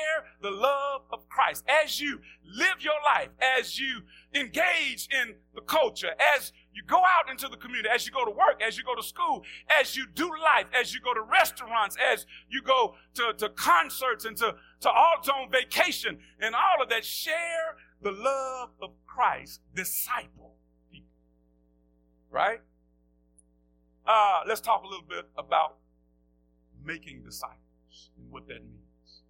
the 0.42 0.52
love 0.52 1.02
of 1.12 1.28
Christ. 1.30 1.64
As 1.84 2.00
you 2.00 2.20
live 2.46 2.82
your 2.82 2.94
life, 3.16 3.30
as 3.58 3.80
you 3.80 4.02
engage 4.34 5.08
in 5.12 5.36
the 5.56 5.62
culture, 5.62 6.12
as 6.36 6.52
you 6.74 6.84
go 6.88 6.98
out 6.98 7.30
into 7.30 7.48
the 7.48 7.58
community, 7.58 7.90
as 7.94 8.06
you 8.06 8.12
go 8.12 8.24
to 8.24 8.32
work, 8.32 8.62
as 8.66 8.78
you 8.78 8.84
go 8.84 8.96
to 8.96 9.04
school, 9.04 9.44
as 9.80 9.96
you 9.96 10.06
do 10.14 10.30
life, 10.42 10.68
as 10.80 10.94
you 10.94 11.02
go 11.02 11.14
to 11.14 11.22
restaurants, 11.22 11.98
as 12.12 12.26
you 12.50 12.62
go 12.62 12.96
to, 13.16 13.34
to 13.38 13.50
concerts 13.50 14.26
and 14.26 14.38
to, 14.38 14.56
to 14.80 14.90
all 14.90 15.18
on 15.34 15.52
vacation 15.52 16.18
and 16.40 16.56
all 16.56 16.82
of 16.82 16.90
that, 16.90 17.04
share 17.04 17.76
the 18.02 18.12
love 18.12 18.70
of 18.82 18.92
Christ, 19.06 19.62
disciple 19.76 20.56
people. 20.92 21.10
Right? 22.30 22.62
Uh, 24.06 24.42
let's 24.48 24.62
talk 24.62 24.84
a 24.84 24.88
little 24.88 25.06
bit 25.08 25.30
about 25.38 25.78
making 26.84 27.24
disciples 27.24 28.12
and 28.18 28.32
what 28.32 28.48
that 28.48 28.64
means. 28.64 29.22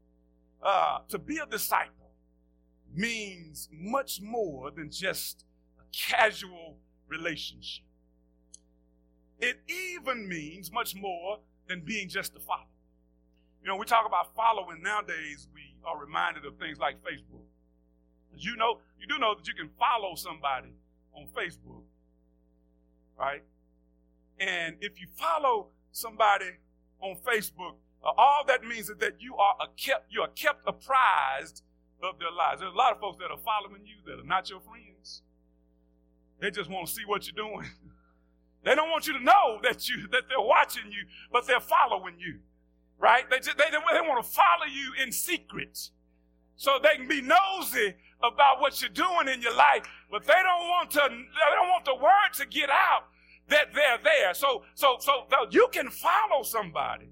Uh, 0.64 1.00
to 1.10 1.18
be 1.18 1.38
a 1.40 1.46
disciple 1.46 2.12
means 2.94 3.68
much 3.72 4.22
more 4.22 4.72
than 4.72 4.90
just 4.92 5.46
a 5.80 5.84
casual 5.92 6.78
relationship. 7.12 7.84
It 9.40 9.60
even 9.68 10.28
means 10.28 10.72
much 10.72 10.96
more 10.96 11.40
than 11.68 11.82
being 11.82 12.10
just 12.10 12.36
a 12.36 12.40
follower. 12.40 12.66
You 13.62 13.68
know, 13.68 13.76
we 13.76 13.86
talk 13.86 14.08
about 14.08 14.36
following 14.36 14.82
nowadays, 14.82 15.48
we 15.54 15.62
are 15.86 16.00
reminded 16.00 16.46
of 16.46 16.58
things 16.58 16.80
like 16.80 16.96
Facebook. 17.04 17.46
As 18.36 18.44
you 18.46 18.56
know, 18.56 18.80
you 19.00 19.08
do 19.08 19.20
know 19.20 19.36
that 19.36 19.48
you 19.48 19.54
can 19.54 19.70
follow 19.78 20.16
somebody 20.16 20.74
on 21.14 21.28
Facebook, 21.36 21.84
right? 23.20 23.44
And 24.40 24.78
if 24.82 25.00
you 25.00 25.08
follow 25.16 25.68
somebody 25.92 26.52
on 27.02 27.18
Facebook, 27.18 27.76
uh, 28.04 28.12
all 28.18 28.44
that 28.48 28.64
means 28.64 28.90
is 28.90 28.98
that 28.98 29.16
you 29.20 29.36
are 29.36 29.68
kept, 29.78 30.12
you 30.12 30.22
are 30.22 30.30
kept 30.30 30.62
apprised 30.66 31.64
of 32.02 32.18
their 32.20 32.32
lives. 32.32 32.62
There's 32.62 32.74
a 32.74 32.78
lot 32.78 32.94
of 32.94 33.00
folks 33.00 33.18
that 33.20 33.30
are 33.30 33.38
following 33.38 33.86
you 33.86 33.98
that 34.08 34.20
are 34.20 34.28
not 34.28 34.50
your 34.50 34.60
friends. 34.62 34.91
They 36.42 36.50
just 36.50 36.70
want 36.70 36.88
to 36.88 36.94
see 36.94 37.04
what 37.06 37.28
you're 37.28 37.48
doing. 37.48 37.70
they 38.66 38.76
don't 38.76 38.90
want 38.90 39.08
you 39.08 39.14
to 39.14 39.24
know 39.24 39.60
that 39.64 39.88
you 39.88 40.08
that 40.12 40.24
they're 40.28 40.42
watching 40.42 40.92
you, 40.92 41.06
but 41.32 41.46
they're 41.48 41.60
following 41.62 42.16
you, 42.20 42.40
right? 43.00 43.30
They 43.30 43.38
just, 43.38 43.58
they, 43.58 43.70
they 43.70 43.78
want 43.78 44.26
to 44.26 44.30
follow 44.30 44.66
you 44.66 44.94
in 45.04 45.12
secret, 45.12 45.90
so 46.56 46.80
they 46.82 46.98
can 46.98 47.08
be 47.08 47.22
nosy 47.22 47.94
about 48.24 48.60
what 48.60 48.82
you're 48.82 48.90
doing 48.90 49.28
in 49.32 49.42
your 49.42 49.56
life, 49.56 49.84
but 50.10 50.26
they 50.26 50.34
don't 50.34 50.68
want 50.68 50.92
to. 50.92 51.02
They 51.02 51.56
don't 51.56 51.70
want 51.70 51.86
the 51.86 51.96
word 51.96 52.34
to 52.38 52.46
get 52.48 52.70
out 52.70 53.06
that 53.50 53.74
they're 53.76 54.00
there. 54.04 54.34
So 54.34 54.64
so 54.74 54.98
so 55.00 55.28
you 55.52 55.68
can 55.72 55.90
follow 55.90 56.42
somebody 56.42 57.10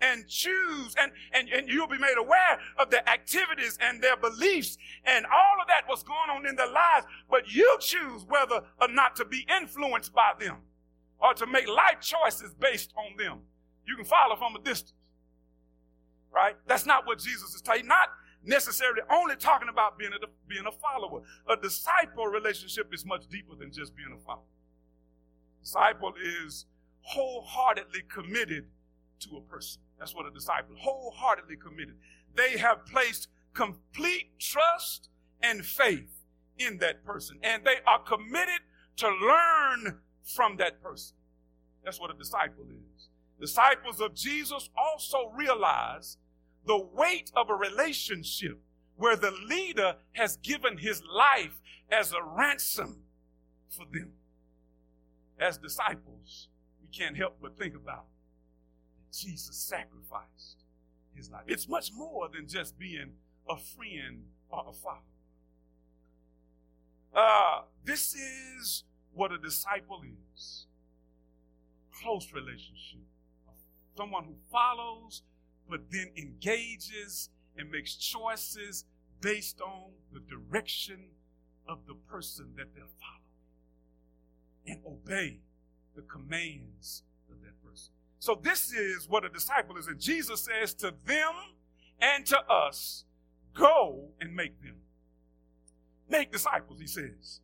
and 0.00 0.26
choose 0.28 0.94
and, 0.98 1.12
and, 1.32 1.48
and 1.48 1.68
you'll 1.68 1.88
be 1.88 1.98
made 1.98 2.16
aware 2.18 2.58
of 2.78 2.90
their 2.90 3.08
activities 3.08 3.78
and 3.80 4.02
their 4.02 4.16
beliefs. 4.16 4.76
And 5.04 5.24
all 5.26 5.60
of 5.60 5.68
that 5.68 5.82
what's 5.86 6.02
going 6.02 6.30
on 6.30 6.46
in 6.46 6.56
their 6.56 6.70
lives 6.70 7.06
but 7.30 7.52
you 7.52 7.76
choose 7.80 8.24
whether 8.28 8.62
or 8.80 8.88
not 8.88 9.16
to 9.16 9.24
be 9.24 9.46
influenced 9.60 10.12
by 10.12 10.32
them 10.38 10.58
or 11.18 11.34
to 11.34 11.46
make 11.46 11.66
life 11.68 12.00
choices 12.00 12.54
based 12.54 12.92
on 12.96 13.16
them. 13.16 13.40
You 13.86 13.96
can 13.96 14.04
follow 14.04 14.36
from 14.36 14.56
a 14.56 14.60
distance 14.60 14.92
right? 16.32 16.56
That's 16.66 16.84
not 16.84 17.06
what 17.06 17.18
jesus 17.18 17.54
is 17.54 17.62
telling 17.62 17.86
not 17.86 18.10
necessarily 18.44 19.00
only 19.10 19.36
talking 19.36 19.68
about 19.68 19.98
being 19.98 20.12
a, 20.12 20.26
being 20.48 20.66
a 20.66 20.72
follower. 20.72 21.22
A 21.48 21.56
disciple 21.56 22.26
relationship 22.26 22.92
is 22.92 23.04
much 23.04 23.26
deeper 23.28 23.56
than 23.58 23.72
just 23.72 23.96
being 23.96 24.16
a 24.16 24.24
follower. 24.24 24.44
Disciple 25.62 26.12
is 26.44 26.66
wholeheartedly 27.00 28.02
committed 28.08 28.66
to 29.20 29.36
a 29.36 29.40
person 29.40 29.80
that's 29.98 30.14
what 30.14 30.26
a 30.26 30.30
disciple 30.30 30.74
wholeheartedly 30.78 31.56
committed. 31.56 31.96
They 32.34 32.58
have 32.58 32.86
placed 32.86 33.28
complete 33.54 34.38
trust 34.38 35.08
and 35.42 35.64
faith 35.64 36.24
in 36.58 36.78
that 36.78 37.04
person, 37.04 37.38
and 37.42 37.64
they 37.64 37.76
are 37.86 37.98
committed 38.00 38.60
to 38.96 39.08
learn 39.08 39.98
from 40.22 40.56
that 40.56 40.82
person. 40.82 41.16
That's 41.84 42.00
what 42.00 42.10
a 42.10 42.18
disciple 42.18 42.64
is. 42.70 43.08
Disciples 43.40 44.00
of 44.00 44.14
Jesus 44.14 44.70
also 44.76 45.30
realize 45.34 46.16
the 46.66 46.78
weight 46.78 47.30
of 47.36 47.48
a 47.50 47.54
relationship 47.54 48.58
where 48.96 49.16
the 49.16 49.30
leader 49.30 49.96
has 50.12 50.38
given 50.38 50.78
his 50.78 51.02
life 51.04 51.60
as 51.90 52.12
a 52.12 52.22
ransom 52.22 53.02
for 53.68 53.84
them. 53.92 54.12
As 55.38 55.58
disciples, 55.58 56.48
we 56.80 56.88
can't 56.88 57.16
help 57.16 57.36
but 57.42 57.58
think 57.58 57.74
about 57.74 58.06
Jesus 59.16 59.56
sacrificed 59.56 60.64
his 61.14 61.30
life. 61.30 61.44
It's 61.46 61.68
much 61.68 61.92
more 61.92 62.28
than 62.28 62.46
just 62.46 62.78
being 62.78 63.12
a 63.48 63.56
friend 63.56 64.24
or 64.50 64.66
a 64.68 64.72
follower. 64.72 65.00
Uh, 67.14 67.62
this 67.84 68.14
is 68.14 68.84
what 69.14 69.32
a 69.32 69.38
disciple 69.38 70.02
is 70.34 70.66
close 72.02 72.32
relationship. 72.32 73.00
Someone 73.96 74.24
who 74.24 74.34
follows, 74.52 75.22
but 75.68 75.90
then 75.90 76.10
engages 76.16 77.30
and 77.56 77.70
makes 77.70 77.96
choices 77.96 78.84
based 79.20 79.60
on 79.60 79.92
the 80.12 80.20
direction 80.20 81.00
of 81.66 81.78
the 81.86 81.94
person 81.94 82.52
that 82.56 82.74
they're 82.74 82.84
following 83.00 83.16
and 84.66 84.80
obey 84.86 85.40
the 85.94 86.02
commands. 86.02 87.02
So, 88.26 88.36
this 88.42 88.72
is 88.72 89.08
what 89.08 89.24
a 89.24 89.28
disciple 89.28 89.76
is. 89.76 89.86
And 89.86 90.00
Jesus 90.00 90.48
says 90.50 90.74
to 90.74 90.92
them 91.04 91.32
and 92.00 92.26
to 92.26 92.40
us, 92.50 93.04
go 93.54 94.08
and 94.20 94.34
make 94.34 94.60
them. 94.60 94.74
Make 96.08 96.32
disciples, 96.32 96.80
he 96.80 96.88
says. 96.88 97.38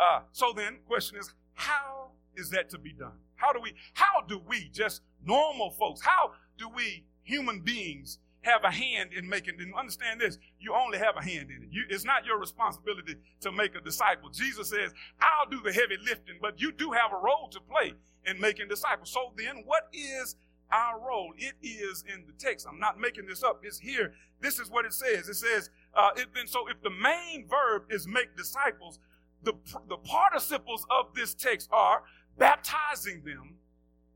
Uh, 0.00 0.20
so 0.30 0.52
then, 0.56 0.78
question 0.86 1.18
is, 1.18 1.34
how 1.54 2.12
is 2.36 2.48
that 2.50 2.70
to 2.70 2.78
be 2.78 2.92
done? 2.92 3.18
How 3.34 3.52
do 3.52 3.60
we, 3.60 3.74
how 3.94 4.20
do 4.28 4.40
we, 4.46 4.70
just 4.72 5.02
normal 5.26 5.72
folks, 5.72 6.00
how 6.00 6.30
do 6.56 6.68
we, 6.68 7.02
human 7.24 7.58
beings, 7.58 8.20
have 8.42 8.64
a 8.64 8.70
hand 8.70 9.10
in 9.12 9.28
making, 9.28 9.54
and 9.60 9.74
understand 9.74 10.20
this, 10.20 10.38
you 10.58 10.74
only 10.74 10.98
have 10.98 11.16
a 11.16 11.22
hand 11.22 11.50
in 11.50 11.62
it. 11.62 11.68
You, 11.70 11.84
it's 11.90 12.04
not 12.04 12.24
your 12.24 12.38
responsibility 12.38 13.16
to 13.40 13.52
make 13.52 13.74
a 13.74 13.80
disciple. 13.80 14.30
Jesus 14.30 14.70
says, 14.70 14.92
I'll 15.20 15.48
do 15.50 15.60
the 15.62 15.72
heavy 15.72 15.96
lifting, 16.04 16.36
but 16.40 16.60
you 16.60 16.72
do 16.72 16.92
have 16.92 17.12
a 17.12 17.22
role 17.22 17.48
to 17.50 17.60
play 17.60 17.92
in 18.26 18.40
making 18.40 18.68
disciples. 18.68 19.10
So 19.10 19.32
then, 19.36 19.62
what 19.66 19.88
is 19.92 20.36
our 20.72 20.98
role? 21.00 21.32
It 21.36 21.54
is 21.62 22.04
in 22.12 22.24
the 22.26 22.32
text. 22.38 22.66
I'm 22.70 22.78
not 22.78 22.98
making 22.98 23.26
this 23.26 23.42
up. 23.42 23.60
It's 23.62 23.78
here. 23.78 24.12
This 24.40 24.58
is 24.58 24.70
what 24.70 24.86
it 24.86 24.94
says. 24.94 25.28
It 25.28 25.34
says, 25.34 25.70
uh, 25.94 26.10
it, 26.16 26.28
then, 26.34 26.46
so 26.46 26.68
if 26.68 26.80
the 26.82 26.90
main 26.90 27.46
verb 27.48 27.84
is 27.90 28.06
make 28.06 28.36
disciples, 28.36 28.98
the, 29.42 29.52
the 29.88 29.96
participles 29.96 30.86
of 30.90 31.14
this 31.14 31.34
text 31.34 31.68
are 31.72 32.02
baptizing 32.38 33.22
them 33.24 33.54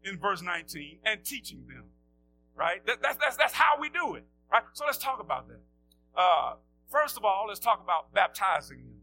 in 0.05 0.19
verse 0.19 0.43
19 0.43 0.99
and 1.05 1.25
teaching 1.25 1.65
them 1.69 1.84
right? 2.57 2.85
That, 2.87 3.03
that's, 3.03 3.19
that's, 3.19 3.37
that's 3.37 3.53
how 3.53 3.81
we 3.81 3.89
do 3.89 4.15
it, 4.15 4.25
right? 4.51 4.63
So 4.73 4.85
let's 4.87 4.99
talk 4.99 5.21
about 5.21 5.49
that. 5.49 5.61
Uh, 6.17 6.55
first 6.91 7.17
of 7.17 7.25
all, 7.25 7.47
let's 7.49 7.61
talk 7.61 7.83
about 7.83 8.13
baptizing 8.15 8.79
them. 8.79 9.01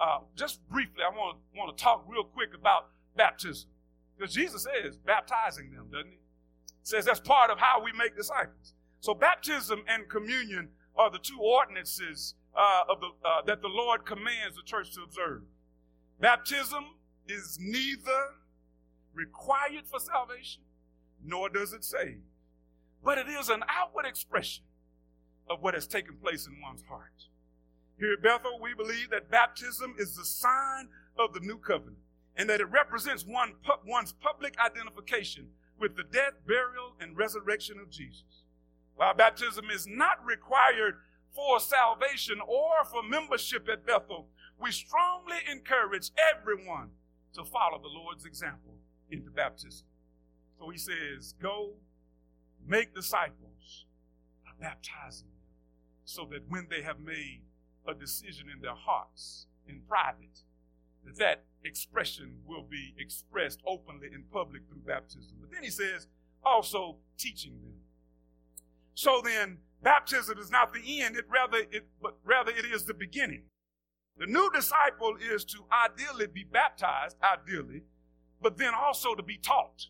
Uh, 0.00 0.18
just 0.36 0.66
briefly, 0.68 1.02
I 1.04 1.14
want 1.16 1.36
to 1.36 1.58
want 1.58 1.76
to 1.76 1.82
talk 1.82 2.04
real 2.08 2.24
quick 2.24 2.50
about 2.58 2.88
baptism 3.16 3.68
because 4.16 4.34
Jesus 4.34 4.64
says 4.64 4.96
baptizing 4.96 5.70
them, 5.70 5.88
doesn't 5.92 6.10
he? 6.10 6.18
Says 6.82 7.04
that's 7.04 7.20
part 7.20 7.50
of 7.50 7.58
how 7.58 7.82
we 7.82 7.92
make 7.92 8.16
disciples. 8.16 8.74
So 9.00 9.14
baptism 9.14 9.84
and 9.86 10.08
communion 10.08 10.70
are 10.96 11.10
the 11.10 11.18
two 11.18 11.38
ordinances 11.40 12.34
uh, 12.56 12.82
of 12.88 13.00
the 13.00 13.08
uh, 13.24 13.42
that 13.46 13.62
the 13.62 13.68
Lord 13.68 14.04
commands 14.04 14.56
the 14.56 14.62
church 14.64 14.92
to 14.94 15.02
observe. 15.02 15.42
Baptism 16.20 16.84
is 17.28 17.58
neither 17.60 18.34
required 19.14 19.84
for 19.86 20.00
salvation, 20.00 20.62
nor 21.24 21.48
does 21.48 21.72
it 21.72 21.84
save 21.84 22.22
but 23.04 23.18
it 23.18 23.28
is 23.28 23.48
an 23.48 23.62
outward 23.68 24.06
expression 24.06 24.64
of 25.48 25.62
what 25.62 25.74
has 25.74 25.86
taken 25.86 26.16
place 26.16 26.46
in 26.46 26.60
one's 26.62 26.82
heart. 26.88 27.26
Here 27.98 28.12
at 28.14 28.22
Bethel, 28.22 28.58
we 28.60 28.74
believe 28.74 29.10
that 29.10 29.30
baptism 29.30 29.94
is 29.98 30.16
the 30.16 30.24
sign 30.24 30.88
of 31.18 31.34
the 31.34 31.40
new 31.40 31.58
covenant 31.58 31.98
and 32.36 32.48
that 32.48 32.60
it 32.60 32.70
represents 32.70 33.24
one, 33.26 33.52
one's 33.86 34.12
public 34.12 34.56
identification 34.58 35.48
with 35.78 35.96
the 35.96 36.04
death, 36.04 36.32
burial, 36.46 36.94
and 37.00 37.16
resurrection 37.16 37.78
of 37.78 37.90
Jesus. 37.90 38.44
While 38.94 39.14
baptism 39.14 39.66
is 39.70 39.86
not 39.86 40.24
required 40.24 40.94
for 41.34 41.60
salvation 41.60 42.40
or 42.46 42.84
for 42.90 43.02
membership 43.02 43.68
at 43.70 43.86
Bethel, 43.86 44.28
we 44.60 44.70
strongly 44.70 45.38
encourage 45.50 46.10
everyone 46.34 46.90
to 47.34 47.44
follow 47.44 47.80
the 47.80 47.88
Lord's 47.88 48.24
example 48.24 48.74
into 49.10 49.30
baptism. 49.30 49.86
So 50.58 50.68
he 50.70 50.78
says, 50.78 51.34
Go 51.42 51.74
Make 52.66 52.94
disciples 52.94 53.86
by 54.44 54.52
baptizing 54.60 55.28
them 55.28 55.48
so 56.04 56.26
that 56.30 56.48
when 56.48 56.68
they 56.70 56.82
have 56.82 57.00
made 57.00 57.42
a 57.86 57.94
decision 57.94 58.46
in 58.54 58.60
their 58.60 58.74
hearts 58.74 59.46
in 59.66 59.80
private, 59.88 60.42
that 61.04 61.16
that 61.16 61.44
expression 61.64 62.38
will 62.46 62.62
be 62.62 62.94
expressed 62.98 63.60
openly 63.66 64.08
in 64.14 64.24
public 64.32 64.62
through 64.68 64.82
baptism. 64.86 65.36
But 65.40 65.50
then 65.50 65.64
he 65.64 65.70
says, 65.70 66.06
also 66.44 66.96
teaching 67.18 67.60
them. 67.62 67.74
So 68.94 69.20
then, 69.24 69.58
baptism 69.82 70.38
is 70.38 70.50
not 70.50 70.72
the 70.72 71.02
end, 71.02 71.16
it 71.16 71.24
rather 71.28 71.58
it, 71.58 71.86
but 72.00 72.16
rather 72.24 72.52
it 72.52 72.64
is 72.64 72.84
the 72.84 72.94
beginning. 72.94 73.44
The 74.18 74.26
new 74.26 74.50
disciple 74.54 75.16
is 75.20 75.44
to 75.46 75.64
ideally 75.72 76.26
be 76.26 76.44
baptized, 76.44 77.16
ideally, 77.22 77.82
but 78.40 78.58
then 78.58 78.72
also 78.74 79.14
to 79.14 79.22
be 79.22 79.38
taught 79.38 79.86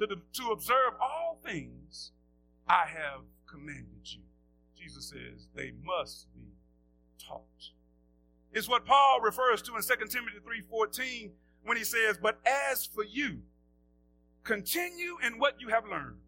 to, 0.00 0.16
to 0.32 0.50
observe 0.50 0.94
all 1.00 1.19
things 1.44 2.12
I 2.68 2.86
have 2.86 3.22
commanded 3.46 4.04
you. 4.04 4.22
Jesus 4.76 5.10
says 5.10 5.48
they 5.54 5.72
must 5.84 6.32
be 6.34 6.52
taught. 7.18 7.70
It's 8.52 8.68
what 8.68 8.84
Paul 8.84 9.20
refers 9.20 9.62
to 9.62 9.76
in 9.76 9.82
2 9.82 10.10
Timothy 10.10 10.38
3:14 10.40 11.36
when 11.62 11.76
he 11.76 11.84
says, 11.84 12.18
"But 12.18 12.40
as 12.46 12.86
for 12.86 13.04
you, 13.04 13.42
continue 14.42 15.18
in 15.18 15.38
what 15.38 15.60
you 15.60 15.68
have 15.68 15.86
learned." 15.86 16.20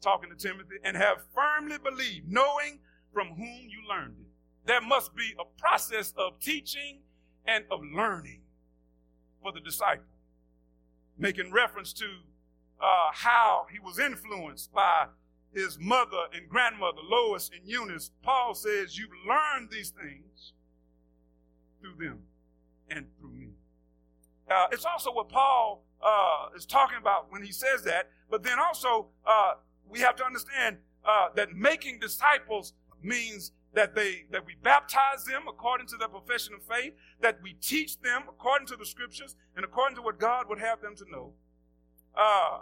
Talking 0.00 0.30
to 0.30 0.36
Timothy, 0.36 0.78
and 0.82 0.96
have 0.96 1.26
firmly 1.32 1.78
believed, 1.78 2.28
knowing 2.28 2.80
from 3.12 3.34
whom 3.34 3.68
you 3.68 3.82
learned 3.88 4.20
it. 4.20 4.30
There 4.64 4.80
must 4.80 5.14
be 5.14 5.34
a 5.38 5.44
process 5.44 6.12
of 6.12 6.38
teaching 6.38 7.02
and 7.44 7.64
of 7.70 7.82
learning 7.82 8.44
for 9.40 9.50
the 9.50 9.60
disciple. 9.60 10.04
Making 11.16 11.50
reference 11.50 11.92
to 11.94 12.22
uh, 12.80 13.10
how 13.12 13.66
he 13.70 13.78
was 13.78 13.98
influenced 13.98 14.72
by 14.72 15.06
his 15.52 15.78
mother 15.78 16.24
and 16.34 16.48
grandmother, 16.48 17.00
Lois 17.02 17.50
and 17.54 17.68
Eunice, 17.68 18.10
Paul 18.22 18.54
says, 18.54 18.98
You've 18.98 19.10
learned 19.26 19.70
these 19.70 19.90
things 19.90 20.52
through 21.80 22.04
them 22.04 22.20
and 22.90 23.06
through 23.18 23.30
me. 23.30 23.48
Uh, 24.50 24.66
it's 24.72 24.84
also 24.84 25.12
what 25.12 25.28
Paul 25.28 25.84
uh, 26.02 26.48
is 26.56 26.66
talking 26.66 26.98
about 26.98 27.30
when 27.30 27.42
he 27.42 27.52
says 27.52 27.82
that, 27.84 28.10
but 28.30 28.42
then 28.42 28.58
also 28.58 29.08
uh, 29.26 29.54
we 29.88 30.00
have 30.00 30.16
to 30.16 30.24
understand 30.24 30.78
uh, 31.04 31.28
that 31.34 31.54
making 31.54 31.98
disciples 31.98 32.74
means 33.02 33.52
that 33.74 33.94
they 33.94 34.24
that 34.30 34.44
we 34.46 34.54
baptize 34.62 35.24
them 35.24 35.42
according 35.48 35.86
to 35.86 35.96
their 35.96 36.08
profession 36.08 36.54
of 36.54 36.62
faith, 36.62 36.94
that 37.20 37.38
we 37.42 37.52
teach 37.54 38.00
them 38.00 38.22
according 38.28 38.66
to 38.66 38.76
the 38.76 38.86
scriptures 38.86 39.36
and 39.56 39.64
according 39.64 39.96
to 39.96 40.02
what 40.02 40.18
God 40.18 40.48
would 40.48 40.58
have 40.58 40.80
them 40.80 40.96
to 40.96 41.04
know, 41.10 41.32
uh, 42.18 42.58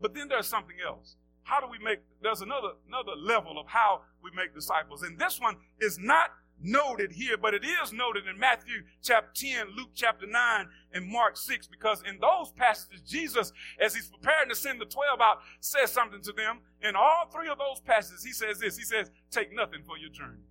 but 0.00 0.14
then 0.14 0.28
there's 0.28 0.46
something 0.46 0.76
else. 0.86 1.16
How 1.42 1.60
do 1.60 1.66
we 1.66 1.78
make, 1.82 2.00
there's 2.22 2.42
another, 2.42 2.72
another 2.86 3.12
level 3.16 3.58
of 3.58 3.66
how 3.66 4.02
we 4.22 4.30
make 4.36 4.54
disciples. 4.54 5.02
And 5.02 5.18
this 5.18 5.40
one 5.40 5.56
is 5.80 5.98
not 5.98 6.30
noted 6.62 7.12
here, 7.12 7.36
but 7.36 7.54
it 7.54 7.64
is 7.64 7.92
noted 7.92 8.26
in 8.26 8.38
Matthew 8.38 8.82
chapter 9.02 9.30
10, 9.34 9.68
Luke 9.76 9.90
chapter 9.94 10.26
9, 10.26 10.66
and 10.92 11.06
Mark 11.06 11.36
6, 11.36 11.66
because 11.68 12.02
in 12.06 12.18
those 12.20 12.52
passages, 12.52 13.00
Jesus, 13.02 13.52
as 13.80 13.94
he's 13.94 14.08
preparing 14.08 14.48
to 14.48 14.54
send 14.54 14.80
the 14.80 14.84
12 14.84 15.20
out, 15.20 15.38
says 15.60 15.90
something 15.90 16.20
to 16.22 16.32
them. 16.32 16.58
In 16.82 16.94
all 16.96 17.28
three 17.32 17.48
of 17.48 17.58
those 17.58 17.80
passages, 17.80 18.24
he 18.24 18.32
says 18.32 18.58
this 18.58 18.76
He 18.76 18.84
says, 18.84 19.10
Take 19.30 19.54
nothing 19.54 19.82
for 19.86 19.96
your 19.96 20.10
journey. 20.10 20.42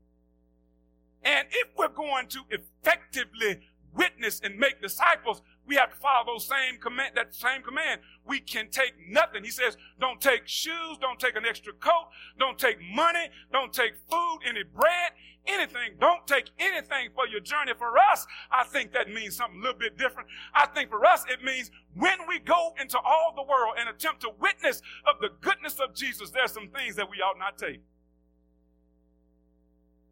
And 1.24 1.48
if 1.52 1.68
we're 1.78 1.88
going 1.90 2.28
to 2.28 2.40
effectively 2.50 3.60
witness 3.94 4.40
and 4.44 4.58
make 4.58 4.82
disciples, 4.82 5.42
we 5.68 5.76
have 5.76 5.92
to 5.92 5.96
follow 5.98 6.26
those 6.26 6.48
same 6.48 6.80
command, 6.80 7.12
that 7.16 7.36
same 7.36 7.62
command. 7.62 8.02
We 8.26 8.40
can 8.40 8.70
take 8.70 8.94
nothing. 9.10 9.44
He 9.44 9.52
says, 9.52 9.78
don't 10.00 10.22
take 10.22 10.48
shoes, 10.48 10.98
don't 11.02 11.20
take 11.20 11.36
an 11.36 11.46
extra 11.46 11.74
coat, 11.74 12.08
don't 12.40 12.58
take 12.58 12.78
money, 12.94 13.30
don't 13.52 13.74
take 13.74 13.94
food, 14.10 14.40
any 14.46 14.64
bread, 14.64 15.12
anything. 15.48 15.96
Don't 16.00 16.26
take 16.28 16.50
anything 16.60 17.10
for 17.16 17.28
your 17.28 17.40
journey. 17.40 17.72
For 17.78 17.98
us, 18.12 18.26
I 18.52 18.64
think 18.66 18.94
that 18.94 19.10
means 19.10 19.36
something 19.36 19.60
a 19.60 19.64
little 19.64 19.80
bit 19.80 19.98
different. 19.98 20.30
I 20.54 20.68
think 20.68 20.90
for 20.90 21.06
us, 21.06 21.24
it 21.30 21.44
means 21.44 21.72
when 21.96 22.18
we 22.28 22.40
go 22.40 22.74
into 22.80 22.98
all 22.98 23.34
the 23.36 23.44
world 23.44 23.76
and 23.80 23.90
attempt 23.90 24.22
to 24.22 24.32
witness 24.40 24.82
of 25.08 25.20
the 25.22 25.30
goodness 25.42 25.80
of 25.80 25.96
Jesus, 25.96 26.30
there's 26.30 26.52
some 26.52 26.70
things 26.70 26.96
that 26.96 27.10
we 27.10 27.18
ought 27.18 27.40
not 27.40 27.58
take. 27.58 27.82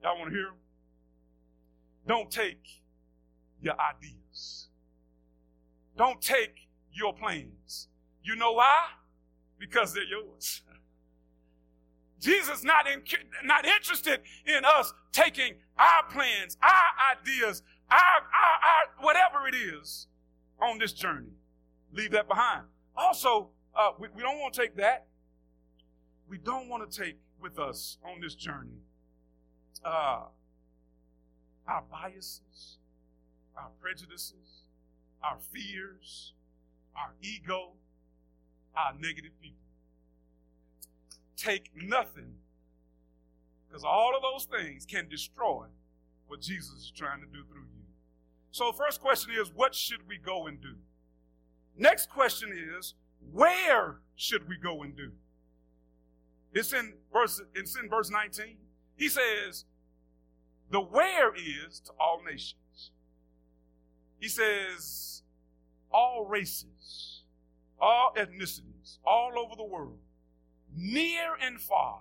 Y'all 0.04 0.18
want 0.18 0.32
to 0.32 0.36
hear? 0.36 0.52
Don't 2.08 2.30
take 2.30 2.82
your 3.62 3.74
ideas. 3.80 4.25
Don't 5.98 6.22
take 6.22 6.68
your 6.92 7.14
plans. 7.14 7.88
You 8.24 8.36
know 8.36 8.54
why? 8.54 8.86
Because 9.60 9.94
they're 9.94 10.04
yours. 10.04 10.62
Jesus 12.20 12.64
not 12.64 12.88
in, 12.88 13.04
not 13.44 13.66
interested 13.66 14.22
in 14.46 14.64
us 14.66 14.94
taking 15.12 15.56
our 15.78 16.04
plans, 16.10 16.58
our 16.62 17.18
ideas, 17.20 17.62
our, 17.92 17.98
our, 17.98 19.02
our 19.02 19.06
whatever 19.06 19.48
it 19.48 19.56
is 19.56 20.08
on 20.62 20.80
this 20.80 20.94
journey. 20.94 21.34
Leave 21.94 22.12
that 22.12 22.28
behind. 22.28 22.64
Also, 22.96 23.50
uh, 23.76 23.92
we, 24.00 24.08
we 24.16 24.22
don't 24.22 24.40
want 24.40 24.54
to 24.54 24.62
take 24.62 24.76
that. 24.78 25.06
we 26.28 26.38
don't 26.38 26.68
want 26.70 26.90
to 26.90 27.04
take 27.04 27.18
with 27.40 27.60
us 27.60 27.98
on 28.04 28.20
this 28.22 28.34
journey 28.34 28.80
uh, 29.84 30.24
our 31.68 31.84
biases, 31.92 32.78
our 33.56 33.70
prejudices, 33.80 34.65
our 35.26 35.38
fears, 35.52 36.34
our 36.96 37.14
ego, 37.22 37.72
our 38.76 38.94
negative 39.00 39.32
people. 39.42 39.58
Take 41.36 41.72
nothing, 41.76 42.36
because 43.68 43.84
all 43.84 44.14
of 44.16 44.22
those 44.22 44.46
things 44.46 44.86
can 44.86 45.10
destroy 45.10 45.66
what 46.28 46.42
Jesus 46.42 46.76
is 46.76 46.92
trying 46.96 47.22
to 47.22 47.28
do 47.28 47.44
through 47.50 47.62
you. 47.62 47.84
So, 48.52 48.72
first 48.72 49.02
question 49.02 49.34
is, 49.40 49.52
what 49.54 49.76
should 49.76 50.08
we 50.08 50.18
go 50.18 50.48
and 50.48 50.62
do? 50.62 50.76
Next 51.78 52.10
question 52.10 52.52
is, 52.78 52.94
where 53.34 53.98
should 54.16 54.48
we 54.48 54.58
go 54.58 54.84
and 54.84 54.96
do? 54.96 55.12
It's 56.54 56.72
in 56.72 56.94
verse, 57.12 57.42
it's 57.54 57.78
in 57.78 57.90
verse 57.90 58.10
19. 58.10 58.56
He 58.96 59.10
says, 59.10 59.66
the 60.72 60.80
where 60.80 61.34
is 61.36 61.82
to 61.82 61.92
all 62.00 62.22
nations. 62.24 62.56
He 64.26 64.30
says, 64.30 65.22
all 65.92 66.26
races, 66.26 67.22
all 67.80 68.12
ethnicities, 68.18 68.98
all 69.06 69.38
over 69.38 69.56
the 69.56 69.64
world, 69.64 70.00
near 70.76 71.36
and 71.40 71.62
far, 71.62 72.00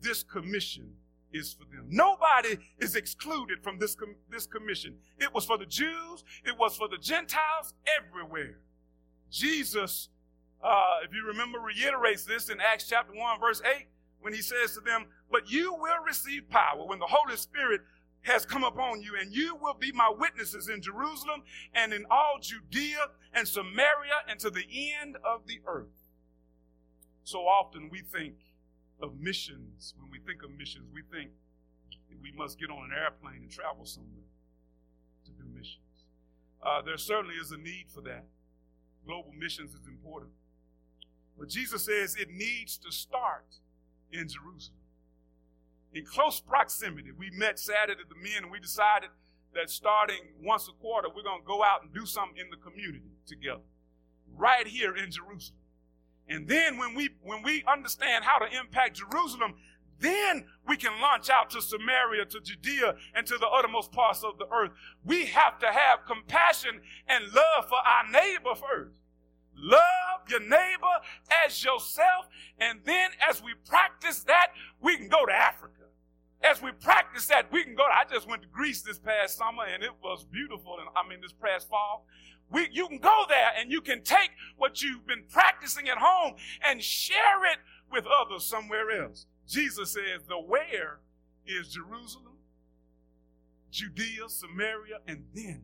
this 0.00 0.22
commission 0.22 0.92
is 1.32 1.52
for 1.52 1.64
them. 1.64 1.86
Nobody 1.88 2.56
is 2.78 2.94
excluded 2.94 3.64
from 3.64 3.80
this, 3.80 3.96
com- 3.96 4.14
this 4.30 4.46
commission. 4.46 4.94
It 5.18 5.34
was 5.34 5.44
for 5.44 5.58
the 5.58 5.66
Jews, 5.66 6.22
it 6.44 6.56
was 6.56 6.76
for 6.76 6.86
the 6.86 6.98
Gentiles 6.98 7.74
everywhere. 7.98 8.60
Jesus, 9.28 10.10
uh, 10.62 10.98
if 11.02 11.12
you 11.12 11.26
remember, 11.26 11.58
reiterates 11.58 12.24
this 12.24 12.48
in 12.48 12.58
Acts 12.60 12.86
chapter 12.88 13.12
1, 13.12 13.40
verse 13.40 13.60
8, 13.76 13.88
when 14.20 14.32
he 14.32 14.40
says 14.40 14.74
to 14.74 14.80
them, 14.80 15.06
But 15.32 15.50
you 15.50 15.74
will 15.74 16.04
receive 16.06 16.48
power 16.48 16.86
when 16.86 17.00
the 17.00 17.08
Holy 17.08 17.36
Spirit 17.36 17.80
has 18.24 18.44
come 18.44 18.64
upon 18.64 19.02
you, 19.02 19.12
and 19.18 19.32
you 19.34 19.56
will 19.60 19.74
be 19.74 19.92
my 19.92 20.12
witnesses 20.16 20.68
in 20.68 20.82
Jerusalem 20.82 21.42
and 21.74 21.92
in 21.92 22.04
all 22.10 22.38
Judea 22.40 23.06
and 23.32 23.46
Samaria 23.46 24.24
and 24.28 24.38
to 24.40 24.50
the 24.50 24.66
end 25.00 25.16
of 25.24 25.46
the 25.46 25.60
earth. 25.66 26.10
So 27.24 27.40
often 27.40 27.88
we 27.90 28.00
think 28.00 28.34
of 29.00 29.20
missions. 29.20 29.94
When 29.98 30.10
we 30.10 30.18
think 30.18 30.42
of 30.42 30.50
missions, 30.50 30.88
we 30.92 31.02
think 31.12 31.30
we 32.22 32.32
must 32.32 32.58
get 32.58 32.70
on 32.70 32.90
an 32.90 32.96
airplane 32.98 33.42
and 33.42 33.50
travel 33.50 33.84
somewhere 33.84 34.24
to 35.26 35.30
do 35.32 35.44
missions. 35.54 35.78
Uh, 36.62 36.80
there 36.80 36.96
certainly 36.96 37.34
is 37.34 37.52
a 37.52 37.58
need 37.58 37.86
for 37.88 38.00
that. 38.02 38.24
Global 39.06 39.32
missions 39.38 39.74
is 39.74 39.86
important. 39.86 40.32
But 41.38 41.48
Jesus 41.48 41.84
says 41.84 42.16
it 42.16 42.30
needs 42.30 42.78
to 42.78 42.90
start 42.90 43.44
in 44.10 44.28
Jerusalem. 44.28 44.78
In 45.94 46.04
close 46.04 46.40
proximity, 46.40 47.12
we 47.16 47.30
met 47.30 47.58
Saturday, 47.58 48.02
the 48.08 48.16
men, 48.16 48.42
and 48.42 48.50
we 48.50 48.58
decided 48.58 49.10
that 49.54 49.70
starting 49.70 50.18
once 50.42 50.68
a 50.68 50.72
quarter, 50.72 51.08
we're 51.08 51.22
going 51.22 51.40
to 51.40 51.46
go 51.46 51.62
out 51.62 51.82
and 51.82 51.94
do 51.94 52.04
something 52.04 52.36
in 52.36 52.50
the 52.50 52.56
community 52.56 53.12
together, 53.26 53.62
right 54.36 54.66
here 54.66 54.96
in 54.96 55.12
Jerusalem. 55.12 55.60
And 56.28 56.48
then 56.48 56.78
when 56.78 56.94
we 56.94 57.10
when 57.22 57.42
we 57.42 57.62
understand 57.70 58.24
how 58.24 58.38
to 58.38 58.58
impact 58.58 58.96
Jerusalem, 58.96 59.54
then 60.00 60.46
we 60.66 60.76
can 60.76 61.00
launch 61.00 61.30
out 61.30 61.50
to 61.50 61.62
Samaria, 61.62 62.24
to 62.24 62.40
Judea, 62.40 62.96
and 63.14 63.24
to 63.26 63.38
the 63.38 63.46
uttermost 63.46 63.92
parts 63.92 64.24
of 64.24 64.38
the 64.38 64.46
earth. 64.52 64.72
We 65.04 65.26
have 65.26 65.60
to 65.60 65.66
have 65.66 66.06
compassion 66.06 66.80
and 67.06 67.24
love 67.32 67.68
for 67.68 67.78
our 67.78 68.10
neighbor 68.10 68.54
first. 68.54 68.98
Love 69.56 70.28
your 70.28 70.40
neighbor 70.40 70.96
as 71.46 71.62
yourself. 71.62 72.26
And 72.58 72.80
then 72.84 73.10
as 73.28 73.42
we 73.42 73.52
practice 73.66 74.24
that, 74.24 74.48
we 74.80 74.96
can 74.96 75.08
go 75.08 75.24
to 75.26 75.32
Africa. 75.32 75.83
As 76.44 76.60
we 76.60 76.72
practice 76.72 77.26
that, 77.26 77.50
we 77.50 77.64
can 77.64 77.74
go 77.74 77.84
to, 77.84 77.94
I 77.94 78.04
just 78.12 78.28
went 78.28 78.42
to 78.42 78.48
Greece 78.48 78.82
this 78.82 78.98
past 78.98 79.38
summer 79.38 79.64
and 79.64 79.82
it 79.82 79.92
was 80.02 80.24
beautiful. 80.24 80.76
And 80.78 80.88
I 80.94 81.08
mean, 81.08 81.20
this 81.22 81.32
past 81.32 81.68
fall. 81.70 82.06
We, 82.50 82.68
you 82.70 82.86
can 82.86 82.98
go 82.98 83.24
there 83.28 83.52
and 83.58 83.72
you 83.72 83.80
can 83.80 84.02
take 84.02 84.30
what 84.58 84.82
you've 84.82 85.06
been 85.06 85.24
practicing 85.30 85.88
at 85.88 85.96
home 85.98 86.34
and 86.62 86.82
share 86.82 87.50
it 87.50 87.58
with 87.90 88.04
others 88.06 88.44
somewhere 88.44 88.90
else. 88.90 89.26
Jesus 89.48 89.92
says 89.92 90.26
the 90.28 90.36
where 90.36 91.00
is 91.46 91.68
Jerusalem, 91.68 92.36
Judea, 93.70 94.28
Samaria, 94.28 94.98
and 95.08 95.24
then 95.34 95.62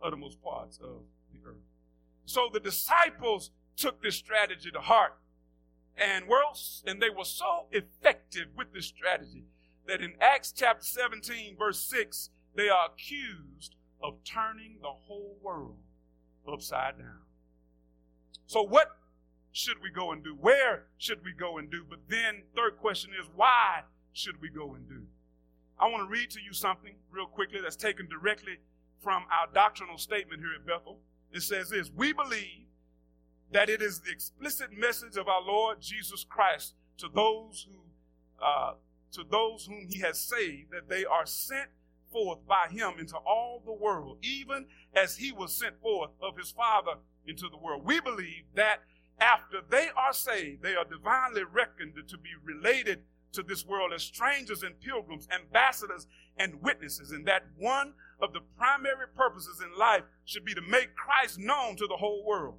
the 0.00 0.06
uttermost 0.06 0.42
parts 0.42 0.78
of 0.78 1.02
the 1.32 1.38
earth. 1.46 1.56
So 2.24 2.48
the 2.50 2.60
disciples 2.60 3.50
took 3.76 4.02
this 4.02 4.16
strategy 4.16 4.70
to 4.70 4.80
heart 4.80 5.18
and 5.96 6.26
were, 6.26 6.42
and 6.86 7.00
they 7.00 7.10
were 7.10 7.24
so 7.24 7.66
effective 7.70 8.46
with 8.56 8.72
this 8.72 8.86
strategy 8.86 9.44
that 9.88 10.00
in 10.00 10.12
Acts 10.20 10.52
chapter 10.52 10.84
17 10.84 11.56
verse 11.58 11.80
6 11.80 12.30
they 12.54 12.68
are 12.68 12.90
accused 12.92 13.74
of 14.02 14.14
turning 14.24 14.76
the 14.80 14.88
whole 14.88 15.36
world 15.42 15.78
upside 16.50 16.98
down. 16.98 17.22
So, 18.46 18.62
what 18.62 18.96
should 19.52 19.82
we 19.82 19.90
go 19.90 20.12
and 20.12 20.22
do? 20.22 20.36
Where 20.40 20.84
should 20.96 21.24
we 21.24 21.32
go 21.32 21.58
and 21.58 21.70
do? 21.70 21.84
But 21.88 22.00
then, 22.08 22.42
third 22.56 22.78
question 22.78 23.10
is, 23.20 23.28
why 23.34 23.82
should 24.12 24.40
we 24.40 24.48
go 24.48 24.74
and 24.74 24.88
do? 24.88 25.02
I 25.78 25.88
want 25.88 26.08
to 26.08 26.10
read 26.10 26.30
to 26.30 26.40
you 26.40 26.52
something 26.52 26.94
real 27.10 27.26
quickly 27.26 27.60
that's 27.60 27.76
taken 27.76 28.08
directly 28.08 28.58
from 29.02 29.24
our 29.30 29.52
doctrinal 29.52 29.98
statement 29.98 30.42
here 30.42 30.54
at 30.54 30.66
Bethel. 30.66 30.98
It 31.32 31.42
says 31.42 31.70
this 31.70 31.90
We 31.94 32.12
believe 32.12 32.66
that 33.52 33.68
it 33.68 33.80
is 33.80 34.00
the 34.00 34.10
explicit 34.10 34.72
message 34.72 35.16
of 35.16 35.28
our 35.28 35.42
Lord 35.42 35.80
Jesus 35.80 36.24
Christ 36.28 36.74
to 36.98 37.08
those 37.14 37.66
who 37.70 37.78
uh, 38.44 38.74
to 39.12 39.24
those 39.28 39.66
whom 39.66 39.86
he 39.88 40.00
has 40.00 40.18
saved 40.18 40.70
that 40.72 40.88
they 40.88 41.04
are 41.04 41.26
sent 41.26 41.70
forth 42.10 42.46
by 42.46 42.66
him 42.70 42.94
into 42.98 43.16
all 43.16 43.62
the 43.64 43.72
world, 43.72 44.18
even 44.22 44.66
as 44.94 45.16
he 45.16 45.32
was 45.32 45.52
sent 45.52 45.80
forth 45.80 46.10
of 46.22 46.36
his 46.36 46.50
Father 46.50 46.94
into 47.26 47.48
the 47.48 47.56
world. 47.56 47.84
We 47.84 48.00
believe 48.00 48.44
that 48.54 48.82
after 49.20 49.58
they 49.68 49.88
are 49.96 50.12
saved, 50.12 50.62
they 50.62 50.74
are 50.74 50.84
divinely 50.84 51.42
reckoned 51.44 51.94
to 51.94 52.18
be 52.18 52.30
related 52.42 53.02
to 53.32 53.42
this 53.42 53.66
world 53.66 53.92
as 53.92 54.02
strangers 54.02 54.62
and 54.62 54.80
pilgrims, 54.80 55.28
ambassadors 55.30 56.06
and 56.38 56.62
witnesses, 56.62 57.10
and 57.10 57.26
that 57.26 57.46
one 57.56 57.92
of 58.20 58.32
the 58.32 58.40
primary 58.56 59.06
purposes 59.14 59.60
in 59.62 59.78
life 59.78 60.02
should 60.24 60.44
be 60.44 60.54
to 60.54 60.62
make 60.62 60.94
Christ 60.94 61.38
known 61.38 61.76
to 61.76 61.86
the 61.86 61.96
whole 61.96 62.24
world. 62.24 62.58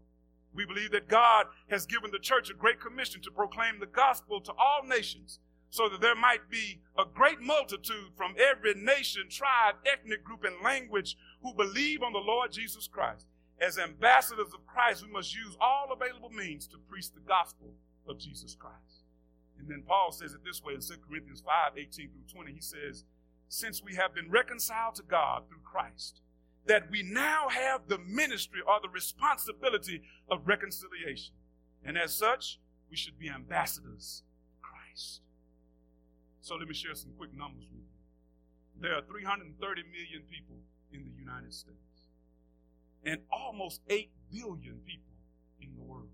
We 0.54 0.66
believe 0.66 0.92
that 0.92 1.08
God 1.08 1.48
has 1.70 1.86
given 1.86 2.12
the 2.12 2.20
church 2.20 2.50
a 2.50 2.54
great 2.54 2.80
commission 2.80 3.22
to 3.22 3.32
proclaim 3.32 3.80
the 3.80 3.86
gospel 3.86 4.42
to 4.42 4.52
all 4.54 4.84
nations 4.86 5.40
so 5.70 5.88
that 5.90 6.02
there 6.02 6.16
might 6.16 6.50
be 6.50 6.82
a 6.98 7.04
great 7.06 7.42
multitude 7.42 8.12
from 8.16 8.36
every 8.40 8.74
nation, 8.74 9.30
tribe, 9.30 9.76
ethnic 9.86 10.24
group, 10.24 10.44
and 10.44 10.56
language 10.64 11.16
who 11.44 11.54
believe 11.54 12.02
on 12.02 12.14
the 12.14 12.20
Lord 12.20 12.52
Jesus 12.52 12.88
Christ. 12.88 13.28
As 13.62 13.78
ambassadors 13.78 14.54
of 14.54 14.66
Christ, 14.66 15.06
we 15.06 15.12
must 15.12 15.36
use 15.36 15.56
all 15.60 15.90
available 15.92 16.30
means 16.30 16.68
to 16.68 16.78
preach 16.90 17.12
the 17.12 17.20
gospel 17.20 17.74
of 18.08 18.18
Jesus 18.18 18.56
Christ. 18.56 19.04
And 19.60 19.68
then 19.68 19.84
Paul 19.86 20.12
says 20.12 20.34
it 20.34 20.44
this 20.44 20.64
way 20.64 20.74
in 20.74 20.80
2 20.80 20.94
Corinthians 21.08 21.42
5 21.42 21.78
18 21.78 22.10
through 22.10 22.34
20. 22.34 22.54
He 22.54 22.62
says, 22.62 23.04
Since 23.50 23.84
we 23.84 23.96
have 23.96 24.16
been 24.16 24.32
reconciled 24.32 24.96
to 24.96 25.04
God 25.04 25.44
through 25.48 25.60
Christ, 25.64 26.22
that 26.66 26.90
we 26.90 27.04
now 27.04 27.50
have 27.50 27.88
the 27.88 27.98
ministry 27.98 28.62
or 28.66 28.80
the 28.82 28.90
responsibility 28.90 30.02
of 30.30 30.48
reconciliation. 30.48 31.36
And 31.84 31.98
as 31.98 32.14
such, 32.16 32.60
we 32.90 32.96
should 32.96 33.20
be 33.20 33.30
ambassadors 33.30 34.24
of 34.50 34.62
Christ. 34.62 35.22
So 36.42 36.56
let 36.56 36.68
me 36.68 36.74
share 36.74 36.96
some 36.96 37.12
quick 37.18 37.34
numbers 37.34 37.66
with 37.72 37.82
you. 37.82 38.82
There 38.82 38.96
are 38.96 39.02
330 39.02 39.84
million 39.84 40.24
people 40.30 40.58
in 40.92 41.04
the 41.04 41.12
United 41.12 41.54
States 41.54 41.78
and 43.04 43.22
almost 43.32 43.82
8 43.90 44.10
billion 44.32 44.80
people 44.86 45.16
in 45.62 45.76
the 45.76 45.82
world. 45.82 46.10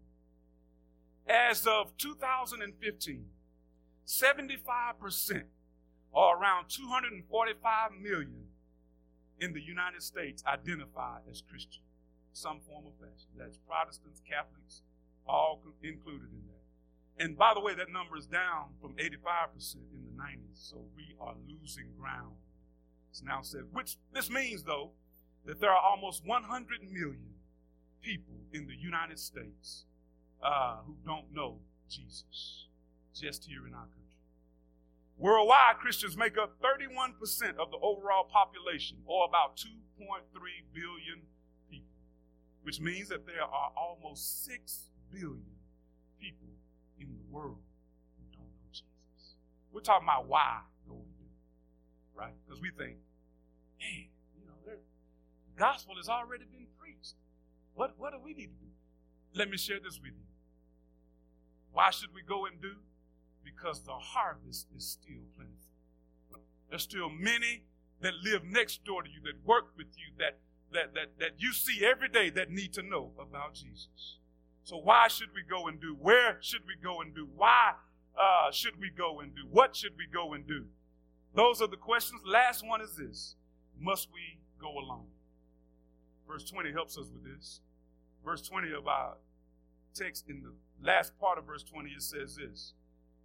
As 1.27 1.65
of 1.65 1.95
2015, 1.97 3.25
75% 4.07 5.43
or 6.11 6.37
around 6.37 6.69
245 6.69 7.91
million 8.01 8.45
in 9.39 9.53
the 9.53 9.61
United 9.61 10.01
States 10.01 10.43
identify 10.47 11.19
as 11.29 11.41
Christian, 11.41 11.83
some 12.31 12.59
form 12.59 12.85
of 12.85 12.93
fashion. 12.93 13.29
That's 13.37 13.57
Protestants, 13.57 14.21
Catholics, 14.27 14.81
all 15.27 15.61
included 15.83 16.29
in 16.31 16.47
that. 16.47 16.64
And 17.17 17.37
by 17.37 17.53
the 17.53 17.61
way, 17.61 17.73
that 17.75 17.89
number 17.91 18.17
is 18.17 18.25
down 18.25 18.75
from 18.81 18.93
85% 18.93 19.75
in 19.93 20.03
the 20.03 20.21
90s, 20.21 20.69
so 20.69 20.77
we 20.95 21.15
are 21.19 21.35
losing 21.47 21.87
ground. 21.97 22.35
It's 23.09 23.23
now 23.23 23.41
said, 23.41 23.61
which 23.71 23.95
this 24.13 24.29
means, 24.29 24.63
though, 24.63 24.91
that 25.45 25.61
there 25.61 25.71
are 25.71 25.81
almost 25.81 26.25
100 26.25 26.81
million 26.91 27.35
people 28.01 28.35
in 28.51 28.67
the 28.67 28.75
United 28.75 29.17
States 29.17 29.85
uh, 30.43 30.77
who 30.85 30.95
don't 31.05 31.33
know 31.33 31.59
Jesus, 31.89 32.67
just 33.13 33.45
here 33.45 33.65
in 33.65 33.73
our 33.73 33.85
country. 33.85 34.01
Worldwide, 35.17 35.77
Christians 35.79 36.17
make 36.17 36.37
up 36.37 36.59
31% 36.59 37.55
of 37.57 37.71
the 37.71 37.77
overall 37.81 38.25
population, 38.25 38.97
or 39.05 39.25
about 39.25 39.55
2.3 39.55 40.19
billion 40.73 41.21
people, 41.71 41.87
which 42.63 42.81
means 42.81 43.07
that 43.07 43.25
there 43.25 43.43
are 43.43 43.71
almost 43.77 44.43
6 44.43 44.89
billion 45.09 45.55
people 46.19 46.54
in 47.35 48.25
the 48.31 48.37
world 48.39 48.81
We're 49.71 49.81
talking 49.81 50.07
about 50.07 50.27
why 50.27 50.59
go 50.87 50.95
and 50.95 51.17
do, 51.17 51.25
right? 52.15 52.33
Because 52.45 52.61
we 52.61 52.69
think, 52.69 52.97
man, 53.79 54.07
you 54.39 54.45
know, 54.45 54.53
the 54.65 54.77
gospel 55.57 55.95
has 55.97 56.09
already 56.09 56.45
been 56.45 56.67
preached. 56.79 57.15
What, 57.73 57.95
what 57.97 58.11
do 58.13 58.19
we 58.23 58.33
need 58.33 58.47
to 58.47 58.65
do? 58.65 58.71
Let 59.33 59.49
me 59.49 59.57
share 59.57 59.79
this 59.83 59.99
with 59.99 60.13
you. 60.13 60.25
Why 61.73 61.89
should 61.91 62.13
we 62.13 62.21
go 62.21 62.45
and 62.45 62.61
do? 62.61 62.75
Because 63.43 63.83
the 63.83 63.93
harvest 63.93 64.67
is 64.75 64.87
still 64.87 65.23
plentiful. 65.35 65.59
There's 66.69 66.83
still 66.83 67.09
many 67.09 67.63
that 68.01 68.13
live 68.23 68.43
next 68.45 68.83
door 68.85 69.03
to 69.03 69.09
you, 69.09 69.21
that 69.23 69.45
work 69.45 69.75
with 69.77 69.87
you, 69.97 70.13
that 70.19 70.39
that 70.73 70.93
that 70.93 71.19
that 71.19 71.31
you 71.37 71.53
see 71.53 71.85
every 71.85 72.09
day 72.09 72.29
that 72.29 72.49
need 72.49 72.73
to 72.73 72.81
know 72.81 73.11
about 73.19 73.53
Jesus. 73.55 74.17
So 74.65 74.77
why 74.77 75.07
should 75.07 75.29
we 75.35 75.43
go 75.47 75.67
and 75.67 75.79
do? 75.79 75.95
Where 75.99 76.37
should 76.41 76.61
we 76.67 76.73
go 76.83 77.01
and 77.01 77.13
do? 77.13 77.27
Why 77.35 77.73
uh, 78.19 78.51
should 78.51 78.79
we 78.79 78.89
go 78.89 79.19
and 79.19 79.33
do? 79.33 79.43
What 79.49 79.75
should 79.75 79.93
we 79.95 80.07
go 80.11 80.33
and 80.33 80.45
do? 80.47 80.65
Those 81.35 81.61
are 81.61 81.67
the 81.67 81.77
questions. 81.77 82.21
Last 82.25 82.65
one 82.67 82.81
is 82.81 82.95
this: 82.95 83.35
Must 83.79 84.09
we 84.11 84.39
go 84.59 84.69
alone? 84.79 85.05
Verse 86.27 86.49
20 86.49 86.71
helps 86.71 86.97
us 86.97 87.05
with 87.13 87.23
this. 87.23 87.61
Verse 88.25 88.41
20 88.41 88.73
of 88.73 88.87
our 88.87 89.17
text, 89.93 90.25
in 90.27 90.41
the 90.41 90.53
last 90.83 91.17
part 91.19 91.37
of 91.37 91.45
verse 91.45 91.61
20, 91.63 91.91
it 91.91 92.01
says 92.01 92.35
this 92.35 92.73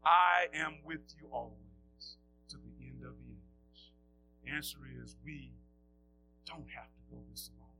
I 0.05 0.47
am 0.55 0.77
with 0.85 1.01
you 1.19 1.29
always 1.33 2.19
to 2.51 2.57
the 2.57 2.85
end 2.85 3.03
of 3.03 3.15
the 3.25 3.33
age. 3.33 3.93
The 4.45 4.51
answer 4.51 4.79
is 5.03 5.17
we 5.25 5.53
don't 6.45 6.69
have 6.77 6.93
to 6.93 7.03
go 7.11 7.17
this 7.31 7.49
alone 7.57 7.71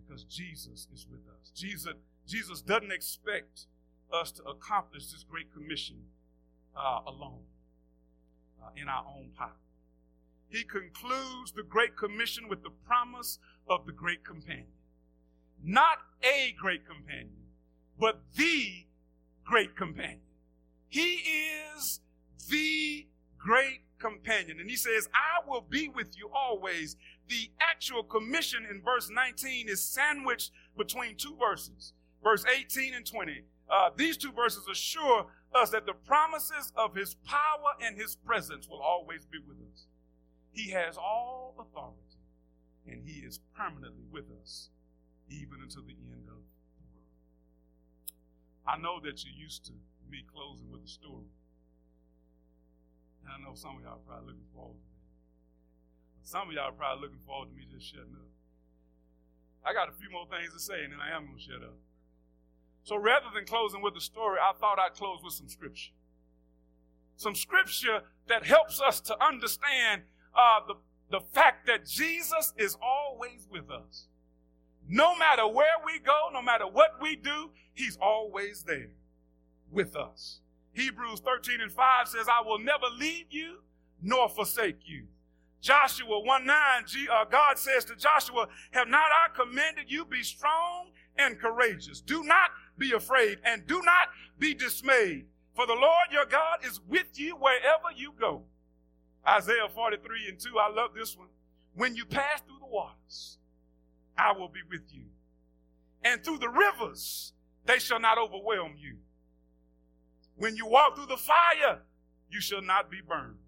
because 0.00 0.24
Jesus 0.24 0.88
is 0.94 1.06
with 1.10 1.20
us. 1.28 1.50
Jesus, 1.54 1.92
Jesus 2.28 2.60
doesn't 2.60 2.92
expect 2.92 3.66
us 4.12 4.30
to 4.32 4.42
accomplish 4.44 5.10
this 5.10 5.24
great 5.24 5.52
commission 5.52 5.96
uh, 6.76 7.00
alone 7.06 7.40
uh, 8.62 8.68
in 8.76 8.88
our 8.88 9.04
own 9.16 9.30
power. 9.36 9.56
He 10.48 10.62
concludes 10.62 11.52
the 11.52 11.62
Great 11.62 11.96
Commission 11.96 12.48
with 12.48 12.62
the 12.62 12.70
promise 12.86 13.38
of 13.68 13.86
the 13.86 13.92
Great 13.92 14.24
Companion. 14.24 14.66
Not 15.62 15.98
a 16.22 16.54
great 16.58 16.86
companion, 16.86 17.48
but 17.98 18.20
the 18.36 18.86
great 19.44 19.76
companion. 19.76 20.20
He 20.88 21.22
is 21.76 22.00
the 22.48 23.06
great 23.36 23.82
companion. 23.98 24.60
And 24.60 24.70
he 24.70 24.76
says, 24.76 25.08
I 25.12 25.46
will 25.48 25.64
be 25.68 25.88
with 25.88 26.16
you 26.16 26.30
always. 26.34 26.96
The 27.28 27.50
actual 27.60 28.02
commission 28.02 28.66
in 28.70 28.80
verse 28.82 29.10
19 29.12 29.68
is 29.68 29.82
sandwiched 29.82 30.52
between 30.76 31.16
two 31.16 31.36
verses, 31.38 31.92
verse 32.22 32.44
18 32.44 32.94
and 32.94 33.06
20. 33.06 33.42
Uh, 33.70 33.90
these 33.96 34.16
two 34.16 34.32
verses 34.32 34.64
assure 34.70 35.26
us 35.54 35.70
that 35.70 35.86
the 35.86 35.92
promises 35.92 36.72
of 36.76 36.94
his 36.94 37.14
power 37.26 37.72
and 37.82 37.96
his 37.96 38.16
presence 38.16 38.68
will 38.68 38.80
always 38.80 39.24
be 39.26 39.38
with 39.46 39.58
us. 39.72 39.86
He 40.50 40.70
has 40.70 40.96
all 40.96 41.54
authority, 41.58 42.18
and 42.86 43.02
he 43.04 43.20
is 43.20 43.40
permanently 43.56 44.04
with 44.10 44.24
us, 44.42 44.70
even 45.28 45.58
until 45.62 45.82
the 45.82 45.96
end 46.10 46.28
of 46.28 46.40
the 46.40 46.86
world. 46.90 47.12
I 48.66 48.78
know 48.78 49.00
that 49.04 49.24
you're 49.24 49.34
used 49.36 49.66
to 49.66 49.72
me 50.10 50.24
closing 50.32 50.70
with 50.70 50.84
a 50.84 50.88
story. 50.88 51.28
And 53.22 53.28
I 53.28 53.36
know 53.44 53.54
some 53.54 53.76
of 53.76 53.82
y'all 53.82 54.00
are 54.00 54.06
probably 54.08 54.32
looking 54.32 54.48
forward 54.54 54.80
to 54.80 54.88
that. 54.88 56.26
Some 56.28 56.48
of 56.48 56.54
y'all 56.54 56.72
are 56.72 56.76
probably 56.76 57.04
looking 57.04 57.24
forward 57.24 57.52
to 57.52 57.54
me 57.54 57.68
just 57.68 57.84
shutting 57.84 58.16
up. 58.16 58.32
I 59.64 59.72
got 59.76 59.88
a 59.88 59.92
few 59.92 60.08
more 60.08 60.24
things 60.32 60.52
to 60.56 60.60
say, 60.60 60.84
and 60.84 60.92
then 60.92 61.00
I 61.00 61.12
am 61.12 61.28
going 61.28 61.36
to 61.36 61.44
shut 61.44 61.60
up. 61.60 61.76
So 62.88 62.96
rather 62.96 63.26
than 63.34 63.44
closing 63.44 63.82
with 63.82 63.94
a 63.98 64.00
story, 64.00 64.38
I 64.42 64.54
thought 64.58 64.78
I'd 64.78 64.94
close 64.94 65.20
with 65.22 65.34
some 65.34 65.50
scripture. 65.50 65.92
Some 67.16 67.34
scripture 67.34 68.00
that 68.28 68.46
helps 68.46 68.80
us 68.80 68.98
to 69.02 69.22
understand 69.22 70.04
uh, 70.34 70.60
the, 70.66 70.74
the 71.10 71.20
fact 71.34 71.66
that 71.66 71.84
Jesus 71.84 72.54
is 72.56 72.78
always 72.80 73.46
with 73.52 73.70
us. 73.70 74.06
No 74.88 75.14
matter 75.18 75.46
where 75.46 75.76
we 75.84 75.98
go, 75.98 76.30
no 76.32 76.40
matter 76.40 76.66
what 76.66 76.92
we 76.98 77.14
do, 77.14 77.50
He's 77.74 77.98
always 78.00 78.62
there 78.62 78.92
with 79.70 79.94
us. 79.94 80.40
Hebrews 80.72 81.20
13 81.20 81.60
and 81.60 81.70
5 81.70 82.08
says, 82.08 82.26
I 82.26 82.40
will 82.40 82.58
never 82.58 82.86
leave 82.98 83.26
you 83.28 83.58
nor 84.00 84.30
forsake 84.30 84.78
you. 84.86 85.08
Joshua 85.60 86.20
1 86.20 86.46
9, 86.46 86.56
uh, 87.12 87.24
God 87.26 87.58
says 87.58 87.84
to 87.84 87.96
Joshua, 87.96 88.46
Have 88.70 88.88
not 88.88 89.10
I 89.12 89.36
commanded 89.36 89.90
you 89.90 90.06
be 90.06 90.22
strong 90.22 90.86
and 91.18 91.38
courageous? 91.38 92.00
Do 92.00 92.24
not 92.24 92.50
be 92.78 92.92
afraid 92.92 93.38
and 93.44 93.66
do 93.66 93.82
not 93.82 94.08
be 94.38 94.54
dismayed, 94.54 95.26
for 95.54 95.66
the 95.66 95.74
Lord 95.74 96.12
your 96.12 96.26
God 96.26 96.58
is 96.64 96.80
with 96.88 97.18
you 97.18 97.36
wherever 97.36 97.92
you 97.96 98.12
go. 98.18 98.42
Isaiah 99.26 99.68
43 99.74 100.28
and 100.28 100.38
2, 100.38 100.58
I 100.58 100.72
love 100.72 100.90
this 100.94 101.16
one. 101.16 101.28
When 101.74 101.94
you 101.94 102.04
pass 102.04 102.40
through 102.40 102.58
the 102.60 102.66
waters, 102.66 103.38
I 104.16 104.32
will 104.32 104.48
be 104.48 104.60
with 104.70 104.92
you. 104.92 105.04
And 106.02 106.22
through 106.24 106.38
the 106.38 106.48
rivers, 106.48 107.32
they 107.66 107.78
shall 107.78 108.00
not 108.00 108.18
overwhelm 108.18 108.74
you. 108.78 108.96
When 110.36 110.56
you 110.56 110.66
walk 110.66 110.96
through 110.96 111.06
the 111.06 111.16
fire, 111.16 111.80
you 112.30 112.40
shall 112.40 112.62
not 112.62 112.90
be 112.90 113.00
burned, 113.06 113.38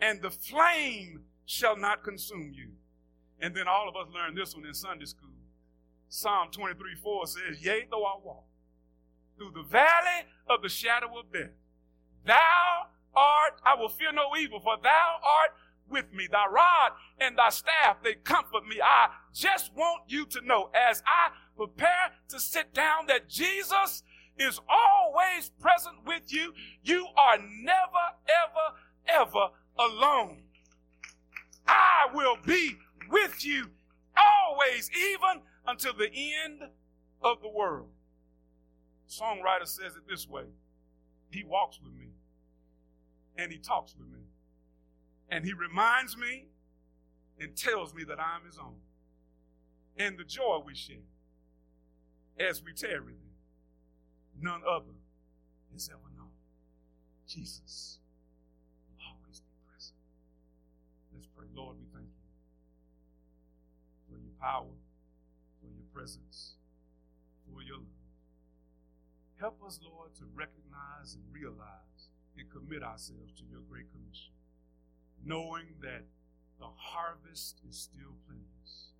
and 0.00 0.20
the 0.20 0.30
flame 0.30 1.22
shall 1.46 1.76
not 1.76 2.02
consume 2.04 2.52
you. 2.54 2.70
And 3.40 3.54
then 3.54 3.68
all 3.68 3.88
of 3.88 3.96
us 3.96 4.12
learned 4.12 4.36
this 4.36 4.54
one 4.54 4.66
in 4.66 4.74
Sunday 4.74 5.06
school. 5.06 5.30
Psalm 6.08 6.48
23 6.50 6.94
4 6.94 7.26
says, 7.26 7.64
Yea, 7.64 7.86
though 7.90 8.04
I 8.04 8.14
walk 8.22 8.44
through 9.36 9.52
the 9.54 9.68
valley 9.68 10.26
of 10.48 10.62
the 10.62 10.68
shadow 10.68 11.18
of 11.18 11.32
death, 11.32 11.50
thou 12.24 12.86
art, 13.14 13.60
I 13.64 13.74
will 13.78 13.88
fear 13.88 14.12
no 14.12 14.36
evil, 14.36 14.60
for 14.60 14.76
thou 14.82 15.16
art 15.22 15.50
with 15.90 16.12
me. 16.12 16.28
Thy 16.30 16.46
rod 16.46 16.92
and 17.20 17.36
thy 17.36 17.50
staff, 17.50 18.02
they 18.02 18.14
comfort 18.14 18.66
me. 18.68 18.80
I 18.82 19.08
just 19.32 19.74
want 19.74 20.02
you 20.08 20.26
to 20.26 20.40
know 20.40 20.70
as 20.74 21.02
I 21.06 21.30
prepare 21.56 22.12
to 22.28 22.40
sit 22.40 22.74
down 22.74 23.06
that 23.08 23.28
Jesus 23.28 24.02
is 24.38 24.60
always 24.68 25.50
present 25.60 25.96
with 26.06 26.32
you. 26.32 26.52
You 26.82 27.06
are 27.16 27.38
never, 27.38 28.06
ever, 28.28 29.20
ever 29.22 29.48
alone. 29.78 30.42
I 31.66 32.06
will 32.14 32.36
be 32.44 32.76
with 33.10 33.44
you 33.44 33.70
always, 34.16 34.90
even 34.90 35.42
until 35.66 35.92
the 35.94 36.10
end 36.44 36.62
of 37.22 37.40
the 37.42 37.48
world. 37.48 37.88
Songwriter 39.08 39.66
says 39.66 39.96
it 39.96 40.08
this 40.08 40.28
way 40.28 40.44
He 41.30 41.44
walks 41.44 41.80
with 41.82 41.92
me, 41.94 42.08
and 43.36 43.52
He 43.52 43.58
talks 43.58 43.94
with 43.96 44.08
me, 44.08 44.20
and 45.28 45.44
He 45.44 45.52
reminds 45.52 46.16
me 46.16 46.46
and 47.38 47.56
tells 47.56 47.94
me 47.94 48.04
that 48.04 48.18
I'm 48.18 48.44
His 48.44 48.58
own. 48.58 48.76
And 49.98 50.18
the 50.18 50.24
joy 50.24 50.60
we 50.64 50.74
share 50.74 50.96
as 52.38 52.62
we 52.62 52.72
tarry 52.72 53.16
none 54.40 54.60
other 54.68 54.92
has 55.72 55.88
ever 55.88 56.10
known. 56.16 56.28
Jesus 57.26 57.98
will 58.88 59.04
always 59.08 59.40
be 59.40 59.52
present. 59.66 59.96
Let's 61.14 61.26
pray. 61.34 61.46
Lord, 61.54 61.76
we 61.78 61.86
thank 61.92 62.06
you 62.06 62.28
for 64.08 64.20
your 64.20 64.32
power, 64.40 64.72
presence, 65.96 66.56
for 67.46 67.62
your 67.62 67.78
love. 67.78 67.86
Help 69.40 69.62
us, 69.66 69.80
Lord, 69.82 70.14
to 70.16 70.24
recognize 70.34 71.14
and 71.14 71.22
realize 71.32 72.10
and 72.36 72.50
commit 72.50 72.82
ourselves 72.82 73.32
to 73.38 73.44
your 73.50 73.60
great 73.70 73.86
commission, 73.90 74.34
knowing 75.24 75.66
that 75.80 76.04
the 76.58 76.68
harvest 76.76 77.60
is 77.68 77.76
still 77.76 78.14
plenteous. 78.26 78.92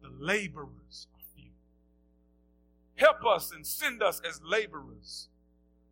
The 0.00 0.08
laborers 0.08 1.08
are 1.14 1.20
few. 1.36 1.50
Help 2.96 3.24
us 3.26 3.52
and 3.52 3.66
send 3.66 4.02
us 4.02 4.20
as 4.26 4.40
laborers 4.42 5.28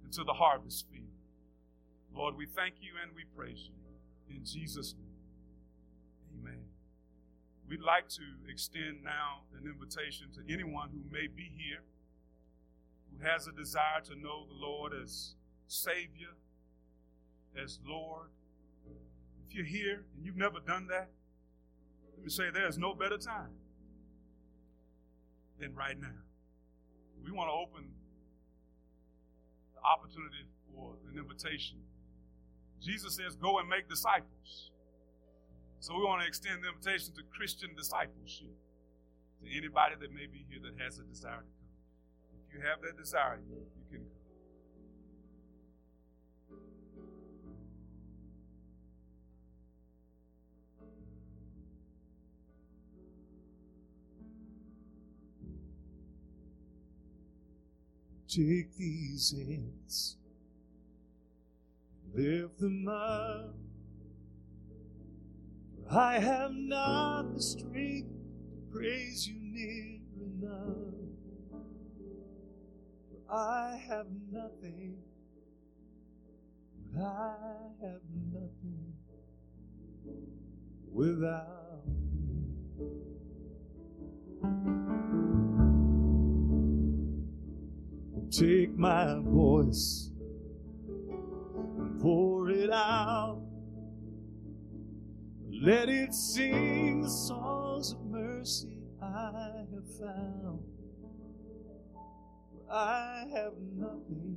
into 0.02 0.24
the 0.24 0.34
harvest 0.34 0.86
field. 0.90 1.04
Lord, 2.14 2.36
we 2.36 2.46
thank 2.46 2.76
you 2.80 2.92
and 3.02 3.14
we 3.14 3.24
praise 3.36 3.68
you. 3.68 4.34
In 4.34 4.44
Jesus' 4.44 4.94
name. 4.98 5.05
We'd 7.68 7.82
like 7.82 8.08
to 8.10 8.22
extend 8.48 9.02
now 9.02 9.42
an 9.58 9.66
invitation 9.68 10.28
to 10.34 10.52
anyone 10.52 10.90
who 10.90 11.02
may 11.12 11.26
be 11.26 11.50
here, 11.56 11.82
who 13.10 13.26
has 13.26 13.46
a 13.46 13.52
desire 13.52 14.00
to 14.04 14.14
know 14.14 14.46
the 14.46 14.54
Lord 14.54 14.92
as 14.92 15.34
Savior, 15.66 16.34
as 17.60 17.80
Lord. 17.84 18.28
If 19.48 19.54
you're 19.54 19.64
here 19.64 20.04
and 20.16 20.24
you've 20.24 20.36
never 20.36 20.60
done 20.60 20.86
that, 20.88 21.10
let 22.14 22.24
me 22.24 22.30
say 22.30 22.44
there's 22.52 22.78
no 22.78 22.94
better 22.94 23.18
time 23.18 23.50
than 25.58 25.74
right 25.74 26.00
now 26.00 26.26
we 27.26 27.32
want 27.32 27.50
to 27.50 27.54
open 27.54 27.90
the 29.74 29.80
opportunity 29.82 30.46
for 30.72 30.94
an 31.10 31.18
invitation. 31.18 31.78
Jesus 32.80 33.16
says, 33.16 33.34
Go 33.34 33.58
and 33.58 33.68
make 33.68 33.88
disciples. 33.88 34.70
So 35.86 35.94
we 35.94 36.02
want 36.02 36.20
to 36.22 36.26
extend 36.26 36.64
the 36.64 36.68
invitation 36.70 37.14
to 37.14 37.22
Christian 37.30 37.70
discipleship 37.76 38.50
to 39.40 39.56
anybody 39.56 39.94
that 40.00 40.12
may 40.12 40.26
be 40.26 40.44
here 40.50 40.58
that 40.64 40.82
has 40.82 40.98
a 40.98 41.04
desire 41.04 41.36
to 41.36 41.38
come. 41.38 41.70
If 42.48 42.54
you 42.54 42.60
have 42.66 42.82
that 42.82 42.98
desire, 42.98 43.38
you, 43.48 43.54
you 43.54 43.84
can 43.88 44.00
come. 44.00 44.16
Take 58.28 58.76
these 58.76 59.30
hands, 59.30 60.16
lift 62.12 62.58
them 62.58 62.88
up 62.88 63.54
I 65.88 66.18
have 66.18 66.52
not 66.52 67.32
the 67.34 67.40
strength 67.40 68.08
to 68.08 68.56
praise 68.72 69.28
you 69.28 69.36
near 69.40 70.00
enough. 70.20 70.94
For 73.08 73.32
I 73.32 73.80
have 73.88 74.06
nothing, 74.32 74.96
I 76.98 77.34
have 77.82 78.02
nothing 78.32 78.94
without 80.92 81.84
you. 81.86 82.06
Take 88.28 88.76
my 88.76 89.20
voice 89.20 90.10
and 91.78 92.00
pour 92.00 92.50
it 92.50 92.70
out. 92.70 93.45
Let 95.62 95.88
it 95.88 96.12
sing 96.12 97.00
the 97.00 97.08
songs 97.08 97.92
of 97.92 98.04
mercy 98.04 98.78
I 99.00 99.64
have 99.72 99.88
found. 99.98 100.60
I 102.70 103.24
have 103.32 103.54
nothing, 103.74 104.36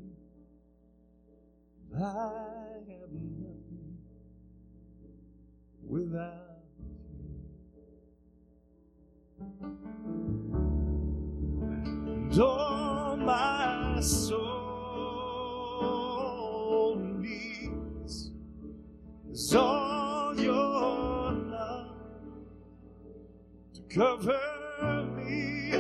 I 1.94 2.78
have 2.88 3.12
nothing 3.12 3.98
without 5.86 6.62
you. 12.32 12.42
All 12.42 13.18
my 13.18 14.00
soul 14.00 14.56
needs 16.96 18.32
is 19.30 19.56
all 19.56 20.40
your 20.40 20.69
cover 23.90 24.40
me 25.18 25.72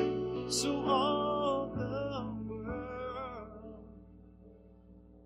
so 0.50 0.84
all 0.84 1.72
the 1.76 2.52
world 2.52 3.84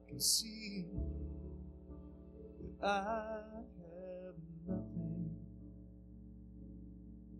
can 0.07 0.19
see 0.19 0.85
that 2.81 2.87
I 2.89 3.39
have 3.79 4.35
nothing 4.67 5.31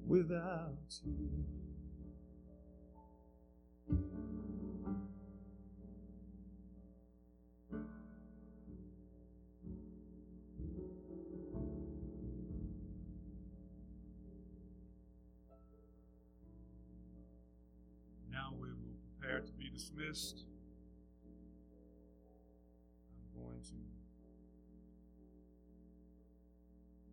without 0.08 1.00
you. 1.06 1.53
Dismissed. 19.84 20.48
I'm 23.12 23.28
going 23.36 23.60
to 23.60 23.76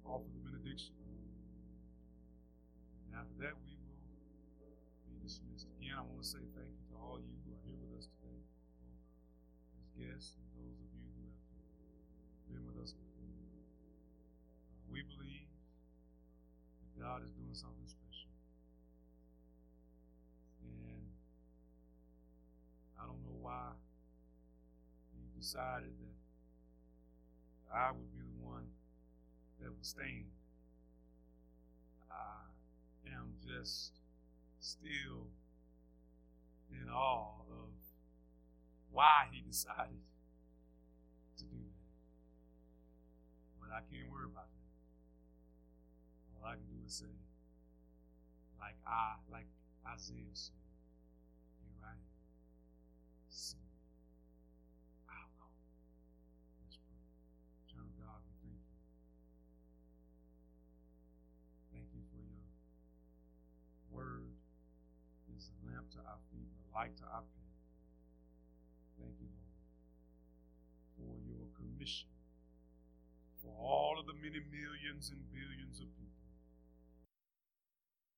offer 0.07 0.31
the 0.31 0.39
benediction. 0.39 0.95
And 3.11 3.19
after 3.19 3.35
that, 3.43 3.59
we 3.59 3.75
will 3.75 3.99
be 5.03 5.19
dismissed. 5.19 5.67
Again, 5.83 5.99
I 5.99 6.07
want 6.07 6.23
to 6.23 6.29
say 6.31 6.39
thank 6.55 6.71
you 6.71 6.87
to 6.95 6.97
all 7.03 7.19
you 7.19 7.35
who 7.43 7.59
are 7.59 7.63
here 7.67 7.75
with 7.75 7.91
us 7.99 8.07
today, 8.07 8.39
as 9.75 9.91
guests, 9.99 10.39
and 10.39 10.47
those 10.55 10.79
of 10.79 10.87
you 10.95 11.11
who 11.19 11.27
have 11.27 11.43
been 12.55 12.63
with 12.71 12.79
us 12.79 12.95
before. 12.95 13.35
Uh, 14.71 14.79
we 14.95 15.03
believe 15.11 15.51
that 16.87 16.95
God 17.03 17.27
is 17.27 17.35
doing 17.35 17.51
something 17.51 17.91
special. 17.91 18.10
Why 23.41 23.73
he 25.13 25.39
decided 25.39 25.95
that 26.01 27.75
I 27.75 27.91
would 27.93 28.13
be 28.13 28.21
the 28.21 28.47
one 28.47 28.67
that 29.61 29.71
would 29.71 29.87
stand. 29.87 30.25
I 32.11 32.43
am 33.07 33.35
just 33.47 33.93
still 34.61 35.29
in 36.71 36.89
awe 36.89 37.43
of 37.51 37.71
why 38.93 39.29
he 39.33 39.41
decided 39.41 40.03
to 41.39 41.45
do 41.45 41.57
that. 41.57 41.89
But 43.61 43.71
I 43.71 43.81
can't 43.91 44.11
worry 44.11 44.27
about 44.27 44.49
that. 44.51 44.71
All 46.37 46.47
I 46.49 46.55
can 46.55 46.67
do 46.67 46.87
is 46.87 46.95
say, 46.95 47.07
like 48.59 48.77
I, 48.87 49.15
like 49.31 49.47
Isaiah 49.87 50.35
said. 50.35 50.70
Me. 53.31 53.63
I'll 55.07 55.31
go. 55.39 55.47
Let's 56.67 56.75
pray. 56.83 56.99
Eternal 57.71 57.95
God, 57.95 58.19
we 58.27 58.35
thank 58.43 58.59
you. 58.59 58.79
Thank 61.71 61.87
you 61.95 62.03
for 62.11 62.19
your 62.27 62.43
word 63.95 64.35
is 65.39 65.47
a 65.47 65.59
lamp 65.71 65.87
to 65.95 66.03
our 66.03 66.19
feet, 66.35 66.51
a 66.51 66.67
light 66.75 66.91
to 66.99 67.07
our 67.07 67.23
path. 67.23 67.63
Thank 68.99 69.15
you, 69.23 69.31
Lord, 69.31 69.63
for 70.99 71.15
your 71.23 71.47
commission 71.55 72.11
for 73.39 73.55
all 73.55 73.95
of 73.95 74.11
the 74.11 74.19
many 74.19 74.43
millions 74.51 75.15
and 75.15 75.23
billions 75.31 75.79
of 75.79 75.87
people 75.95 76.20